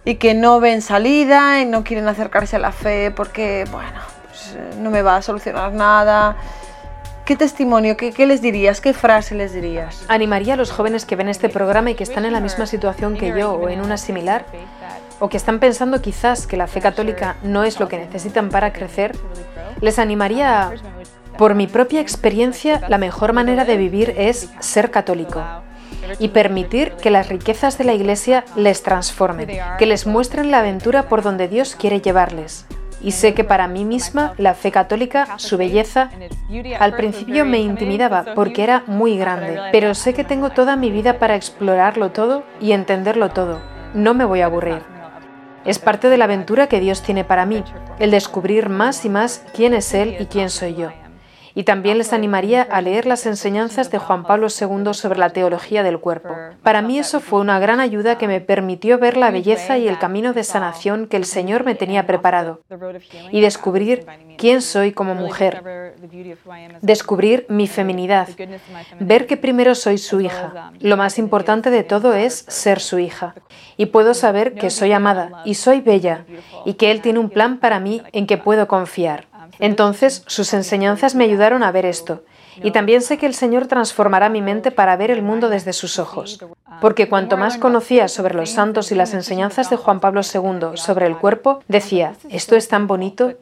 y 0.07 0.15
que 0.15 0.35
no 0.35 0.61
ven 0.61 0.81
salida 0.81 1.61
y 1.61 1.67
no 1.67 1.85
quieren 1.85 2.09
acercarse 2.09 2.57
a 2.57 2.59
la 2.61 2.73
fe 2.73 3.11
porque, 3.11 3.65
bueno, 3.71 4.01
pues, 4.29 4.55
eh, 4.55 4.77
no 4.79 4.91
me 4.91 5.03
va 5.03 5.17
a 5.17 5.23
solucionar 5.23 5.73
nada. 5.73 6.37
¿Qué 7.25 7.35
testimonio, 7.35 7.97
qué, 7.97 8.13
qué, 8.13 8.25
les 8.25 8.41
dirías, 8.41 8.81
qué 8.81 8.95
frase 8.95 9.35
les 9.35 9.53
dirías? 9.53 10.05
Animaría 10.07 10.55
a 10.55 10.57
los 10.57 10.71
jóvenes 10.71 11.05
que 11.05 11.17
ven 11.17 11.29
este 11.29 11.49
programa 11.49 11.91
y 11.91 11.97
que 11.97 12.05
están 12.05 12.25
en 12.25 12.33
la 12.33 12.41
misma 12.41 12.67
situación 12.67 13.17
que 13.17 13.37
yo 13.37 13.55
o 13.55 13.69
en 13.69 13.81
una 13.81 13.97
similar, 13.97 14.47
o 15.21 15.29
que 15.29 15.37
están 15.37 15.61
pensando 15.61 16.03
quizás 16.03 16.47
que 16.47 16.57
la 16.57 16.67
fe 16.67 16.81
católica 16.81 17.37
no 17.43 17.65
es 17.65 17.81
lo 17.81 17.89
que 17.89 17.99
necesitan 17.99 18.49
para 18.51 18.73
crecer, 18.73 19.13
les 19.81 19.99
animaría 19.99 20.63
a 20.63 20.73
Por 21.39 21.55
mi 21.55 21.67
propia 21.67 22.01
experiencia, 22.01 22.81
la 22.89 22.97
mejor 22.97 23.35
manera 23.35 23.67
de 23.67 23.77
vivir 23.77 24.15
es 24.17 24.49
ser 24.61 24.91
católico 24.91 25.43
y 26.19 26.29
permitir 26.29 26.93
que 26.93 27.11
las 27.11 27.29
riquezas 27.29 27.77
de 27.79 27.85
la 27.85 27.93
Iglesia 27.93 28.45
les 28.57 28.83
transformen, 28.83 29.49
que 29.79 29.87
les 29.87 30.07
muestren 30.07 30.51
la 30.51 30.61
aventura 30.61 31.05
por 31.05 31.23
donde 31.23 31.49
Dios 31.49 31.77
quiere 31.77 32.01
llevarles. 32.01 32.67
Y 33.03 33.13
sé 33.13 33.35
que 33.35 33.45
para 33.45 33.69
mí 33.69 33.85
misma 33.85 34.33
la 34.39 34.55
fe 34.55 34.73
católica, 34.73 35.37
su 35.37 35.59
belleza, 35.59 36.11
al 36.81 36.97
principio 36.97 37.45
me 37.45 37.59
intimidaba 37.59 38.25
porque 38.35 38.63
era 38.63 38.83
muy 38.87 39.19
grande, 39.19 39.61
pero 39.71 39.95
sé 39.95 40.15
que 40.15 40.25
tengo 40.25 40.51
toda 40.51 40.77
mi 40.77 40.91
vida 40.91 41.19
para 41.19 41.37
explorarlo 41.37 42.11
todo 42.11 42.45
y 42.61 42.73
entenderlo 42.73 43.29
todo. 43.31 43.61
No 43.95 44.15
me 44.15 44.25
voy 44.25 44.41
a 44.41 44.47
aburrir. 44.47 44.96
Es 45.67 45.79
parte 45.79 46.09
de 46.09 46.17
la 46.17 46.25
aventura 46.25 46.69
que 46.69 46.81
Dios 46.81 47.03
tiene 47.03 47.25
para 47.25 47.45
mí, 47.45 47.65
el 47.99 48.11
descubrir 48.11 48.69
más 48.69 49.05
y 49.05 49.09
más 49.09 49.43
quién 49.53 49.75
es 49.75 49.93
Él 49.95 50.17
y 50.21 50.27
quién 50.27 50.49
soy 50.49 50.77
yo 50.77 51.06
y 51.57 51.64
también 51.64 51.97
les 51.97 52.12
animaría 52.12 52.61
a 52.61 52.83
leer 52.83 53.07
las 53.07 53.25
enseñanzas 53.25 53.90
de 53.90 53.97
Juan 53.97 54.25
Pablo 54.25 54.49
II 54.49 54.92
sobre 54.92 55.19
la 55.19 55.31
teología 55.31 55.83
del 55.83 55.99
cuerpo. 55.99 56.29
Para 56.62 56.83
mí 56.83 56.99
eso 56.99 57.19
fue 57.19 57.40
una 57.40 57.59
gran 57.59 57.81
ayuda 57.81 58.19
que 58.19 58.29
me 58.29 58.42
permitió 58.42 58.99
ver 58.99 59.16
la 59.16 59.31
belleza 59.31 59.79
y 59.79 59.88
el 59.88 59.99
camino 59.99 60.35
de 60.35 60.45
sanación 60.45 61.07
que 61.07 61.16
el 61.16 61.25
Señor 61.25 61.64
me 61.64 61.75
tenía 61.75 62.07
preparado 62.07 62.61
y 63.33 63.40
descubrir 63.40 64.05
quién 64.37 64.61
soy 64.61 64.92
como 64.92 65.14
mujer, 65.14 65.95
descubrir 66.83 67.47
mi 67.49 67.66
feminidad, 67.66 68.29
ver 69.01 69.27
que 69.27 69.38
primero 69.38 69.75
soy 69.75 69.97
su 69.97 70.21
hija. 70.21 70.73
Lo 70.81 70.99
más 70.99 71.19
importante 71.19 71.71
de 71.71 71.85
todo 71.85 72.12
es 72.12 72.45
ser 72.49 72.81
su 72.81 72.99
hija. 72.99 73.35
Y 73.79 73.87
puedo 73.87 74.12
saber 74.12 74.55
que 74.57 74.69
soy 74.69 74.92
amada 74.92 75.40
y 75.47 75.55
soy 75.55 75.81
bella 75.81 76.27
y 76.66 76.75
que 76.75 76.90
Él 76.90 77.01
tiene 77.01 77.19
un 77.19 77.31
plan 77.31 77.61
para 77.61 77.81
mí 77.81 78.03
en 78.12 78.27
que 78.27 78.37
puedo 78.37 78.69
confiar. 78.69 79.25
Entonces 79.59 80.23
sus 80.27 80.53
enseñanzas 80.55 81.14
me 81.14 81.25
ayudaron 81.25 81.62
a 81.62 81.73
ver 81.73 81.87
esto. 81.87 82.23
Y 82.62 82.71
también 82.71 83.03
sé 83.03 83.19
que 83.19 83.27
el 83.27 83.35
Señor 83.35 83.66
transformará 83.66 84.29
mi 84.29 84.42
mente 84.42 84.71
para 84.71 84.97
ver 84.97 85.11
el 85.11 85.23
mundo 85.23 85.49
desde 85.49 85.73
sus 85.73 85.99
ojos. 85.99 86.45
Porque 86.81 87.09
cuanto 87.09 87.37
más 87.37 87.59
conocía 87.59 88.09
sobre 88.09 88.35
los 88.35 88.51
santos 88.51 88.92
y 88.92 88.95
las 88.95 89.14
enseñanzas 89.14 89.71
de 89.71 89.77
Juan 89.77 90.01
Pablo 90.01 90.21
II 90.23 90.77
sobre 90.77 91.07
el 91.07 91.16
cuerpo, 91.16 91.62
decía, 91.69 92.14
esto 92.29 92.57
es 92.57 92.69
tan 92.69 92.87
bonito 92.87 93.35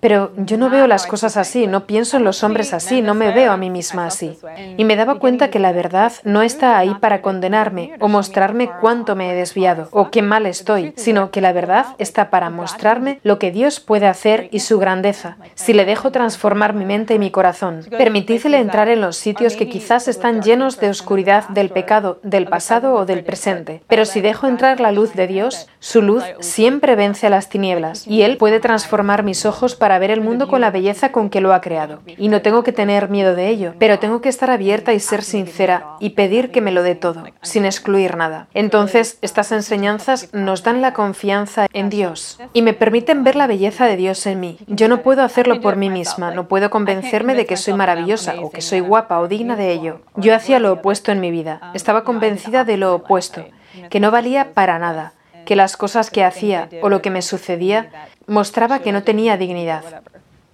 pero 0.00 0.32
yo 0.36 0.56
no 0.58 0.70
veo 0.70 0.86
las 0.86 1.06
cosas 1.06 1.36
así, 1.36 1.66
no 1.66 1.86
pienso 1.86 2.16
en 2.16 2.24
los 2.24 2.44
hombres 2.44 2.72
así, 2.72 3.02
no 3.02 3.14
me 3.14 3.32
veo 3.32 3.52
a 3.52 3.56
mí 3.56 3.70
misma 3.70 4.06
así. 4.06 4.38
Y 4.76 4.84
me 4.84 4.96
daba 4.96 5.18
cuenta 5.18 5.50
que 5.50 5.58
la 5.58 5.72
verdad 5.72 6.12
no 6.24 6.42
está 6.42 6.78
ahí 6.78 6.94
para 7.00 7.22
condenarme 7.22 7.94
o 7.98 8.08
mostrarme 8.08 8.70
cuánto 8.80 9.16
me 9.16 9.30
he 9.30 9.34
desviado 9.34 9.88
o 9.90 10.10
qué 10.10 10.22
mal 10.22 10.46
estoy, 10.46 10.92
sino 10.96 11.30
que 11.30 11.40
la 11.40 11.52
verdad 11.52 11.86
está 11.98 12.30
para 12.30 12.50
mostrarme 12.50 13.20
lo 13.22 13.38
que 13.38 13.50
Dios 13.50 13.80
puede 13.80 14.06
hacer 14.06 14.48
y 14.52 14.60
su 14.60 14.78
grandeza, 14.78 15.36
si 15.54 15.72
le 15.72 15.84
dejo 15.84 16.12
transformar 16.12 16.74
mi 16.74 16.84
mente 16.84 17.14
y 17.14 17.18
mi 17.18 17.30
corazón. 17.30 17.84
Permitídele 17.90 18.55
entrar 18.60 18.88
en 18.88 19.00
los 19.00 19.16
sitios 19.16 19.56
que 19.56 19.68
quizás 19.68 20.08
están 20.08 20.42
llenos 20.42 20.78
de 20.80 20.90
oscuridad 20.90 21.48
del 21.48 21.70
pecado, 21.70 22.18
del 22.22 22.46
pasado 22.46 22.94
o 22.94 23.06
del 23.06 23.24
presente. 23.24 23.82
Pero 23.86 24.04
si 24.04 24.20
dejo 24.20 24.46
entrar 24.46 24.80
la 24.80 24.92
luz 24.92 25.14
de 25.14 25.26
Dios, 25.26 25.68
su 25.78 26.02
luz 26.02 26.24
siempre 26.40 26.96
vence 26.96 27.26
a 27.26 27.30
las 27.30 27.48
tinieblas 27.48 28.06
y 28.06 28.22
Él 28.22 28.36
puede 28.36 28.60
transformar 28.60 29.22
mis 29.22 29.46
ojos 29.46 29.74
para 29.74 29.98
ver 29.98 30.10
el 30.10 30.20
mundo 30.20 30.48
con 30.48 30.60
la 30.60 30.70
belleza 30.70 31.12
con 31.12 31.30
que 31.30 31.40
lo 31.40 31.52
ha 31.52 31.60
creado. 31.60 32.00
Y 32.06 32.28
no 32.28 32.42
tengo 32.42 32.62
que 32.62 32.72
tener 32.72 33.08
miedo 33.08 33.34
de 33.34 33.48
ello, 33.48 33.74
pero 33.78 33.98
tengo 33.98 34.20
que 34.20 34.28
estar 34.28 34.50
abierta 34.50 34.92
y 34.92 35.00
ser 35.00 35.22
sincera 35.22 35.96
y 36.00 36.10
pedir 36.10 36.50
que 36.50 36.60
me 36.60 36.72
lo 36.72 36.82
dé 36.82 36.94
todo, 36.94 37.24
sin 37.42 37.64
excluir 37.64 38.16
nada. 38.16 38.48
Entonces, 38.54 39.18
estas 39.22 39.52
enseñanzas 39.52 40.28
nos 40.32 40.62
dan 40.62 40.82
la 40.82 40.92
confianza 40.92 41.66
en 41.72 41.90
Dios 41.90 42.38
y 42.52 42.62
me 42.62 42.74
permiten 42.74 43.24
ver 43.24 43.36
la 43.36 43.46
belleza 43.46 43.86
de 43.86 43.96
Dios 43.96 44.26
en 44.26 44.40
mí. 44.40 44.58
Yo 44.66 44.88
no 44.88 45.02
puedo 45.02 45.22
hacerlo 45.22 45.60
por 45.60 45.76
mí 45.76 45.90
misma, 45.90 46.30
no 46.30 46.48
puedo 46.48 46.70
convencerme 46.70 47.34
de 47.34 47.46
que 47.46 47.56
soy 47.56 47.74
maravillosa 47.74 48.34
que 48.50 48.60
soy 48.60 48.80
guapa 48.80 49.18
o 49.20 49.28
digna 49.28 49.56
de 49.56 49.72
ello. 49.72 50.00
Yo 50.16 50.34
hacía 50.34 50.58
lo 50.58 50.72
opuesto 50.72 51.12
en 51.12 51.20
mi 51.20 51.30
vida, 51.30 51.72
estaba 51.74 52.04
convencida 52.04 52.64
de 52.64 52.76
lo 52.76 52.94
opuesto, 52.94 53.44
que 53.90 54.00
no 54.00 54.10
valía 54.10 54.52
para 54.54 54.78
nada 54.78 55.12
que 55.46 55.56
las 55.56 55.78
cosas 55.78 56.10
que 56.10 56.24
hacía 56.24 56.68
o 56.82 56.90
lo 56.90 57.00
que 57.00 57.10
me 57.10 57.22
sucedía 57.22 57.90
mostraba 58.26 58.80
que 58.80 58.92
no 58.92 59.02
tenía 59.04 59.38
dignidad. 59.38 60.02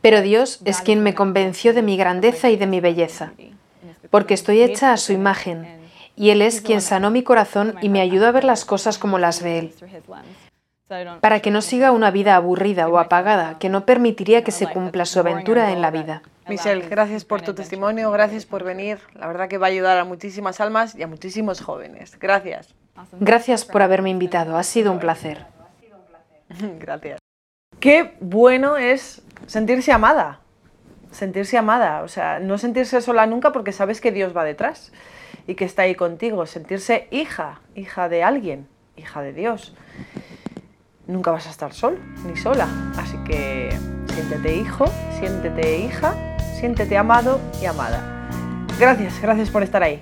Pero 0.02 0.20
Dios 0.20 0.60
es 0.64 0.80
quien 0.80 1.02
me 1.02 1.14
convenció 1.14 1.74
de 1.74 1.82
mi 1.82 1.96
grandeza 1.96 2.50
y 2.50 2.56
de 2.56 2.66
mi 2.66 2.80
belleza, 2.80 3.32
porque 4.10 4.34
estoy 4.34 4.62
hecha 4.62 4.92
a 4.92 4.96
su 4.96 5.12
imagen, 5.12 5.66
y 6.14 6.30
Él 6.30 6.42
es 6.42 6.60
quien 6.60 6.80
sanó 6.80 7.10
mi 7.10 7.22
corazón 7.22 7.74
y 7.80 7.88
me 7.88 8.00
ayudó 8.00 8.26
a 8.26 8.32
ver 8.32 8.44
las 8.44 8.64
cosas 8.64 8.98
como 8.98 9.18
las 9.18 9.42
ve 9.42 9.58
Él, 9.58 9.74
para 11.20 11.40
que 11.40 11.50
no 11.50 11.62
siga 11.62 11.90
una 11.90 12.10
vida 12.10 12.36
aburrida 12.36 12.88
o 12.88 12.98
apagada 12.98 13.58
que 13.58 13.70
no 13.70 13.86
permitiría 13.86 14.44
que 14.44 14.52
se 14.52 14.66
cumpla 14.66 15.06
su 15.06 15.18
aventura 15.18 15.72
en 15.72 15.80
la 15.80 15.90
vida. 15.90 16.22
Michelle, 16.48 16.88
gracias 16.88 17.24
por 17.24 17.40
tu 17.42 17.54
testimonio, 17.54 18.10
gracias 18.10 18.46
por 18.46 18.64
venir. 18.64 18.98
La 19.14 19.26
verdad 19.26 19.48
que 19.48 19.58
va 19.58 19.66
a 19.66 19.70
ayudar 19.70 19.98
a 19.98 20.04
muchísimas 20.04 20.60
almas 20.60 20.94
y 20.94 21.02
a 21.02 21.06
muchísimos 21.06 21.60
jóvenes. 21.60 22.18
Gracias. 22.18 22.74
Gracias 23.12 23.64
por 23.64 23.82
haberme 23.82 24.10
invitado, 24.10 24.56
ha 24.56 24.62
sido 24.62 24.92
un 24.92 24.98
placer. 24.98 25.46
Gracias. 26.78 27.18
Qué 27.80 28.14
bueno 28.20 28.76
es 28.76 29.22
sentirse 29.46 29.92
amada, 29.92 30.40
sentirse 31.10 31.58
amada, 31.58 32.02
o 32.02 32.08
sea, 32.08 32.38
no 32.38 32.58
sentirse 32.58 33.00
sola 33.00 33.26
nunca 33.26 33.52
porque 33.52 33.72
sabes 33.72 34.00
que 34.00 34.12
Dios 34.12 34.36
va 34.36 34.44
detrás 34.44 34.92
y 35.46 35.54
que 35.54 35.64
está 35.64 35.82
ahí 35.82 35.94
contigo, 35.94 36.46
sentirse 36.46 37.08
hija, 37.10 37.60
hija 37.74 38.08
de 38.08 38.22
alguien, 38.22 38.68
hija 38.96 39.22
de 39.22 39.32
Dios. 39.32 39.74
Nunca 41.06 41.32
vas 41.32 41.46
a 41.46 41.50
estar 41.50 41.72
sol 41.72 41.98
ni 42.24 42.36
sola, 42.36 42.68
así 42.96 43.16
que 43.24 43.70
siéntete 44.14 44.54
hijo, 44.54 44.84
siéntete 45.18 45.78
hija, 45.78 46.31
siéntete 46.62 46.96
amado 46.96 47.40
y 47.60 47.66
amada. 47.66 48.28
Gracias, 48.78 49.20
gracias 49.20 49.50
por 49.50 49.64
estar 49.64 49.82
ahí. 49.82 50.00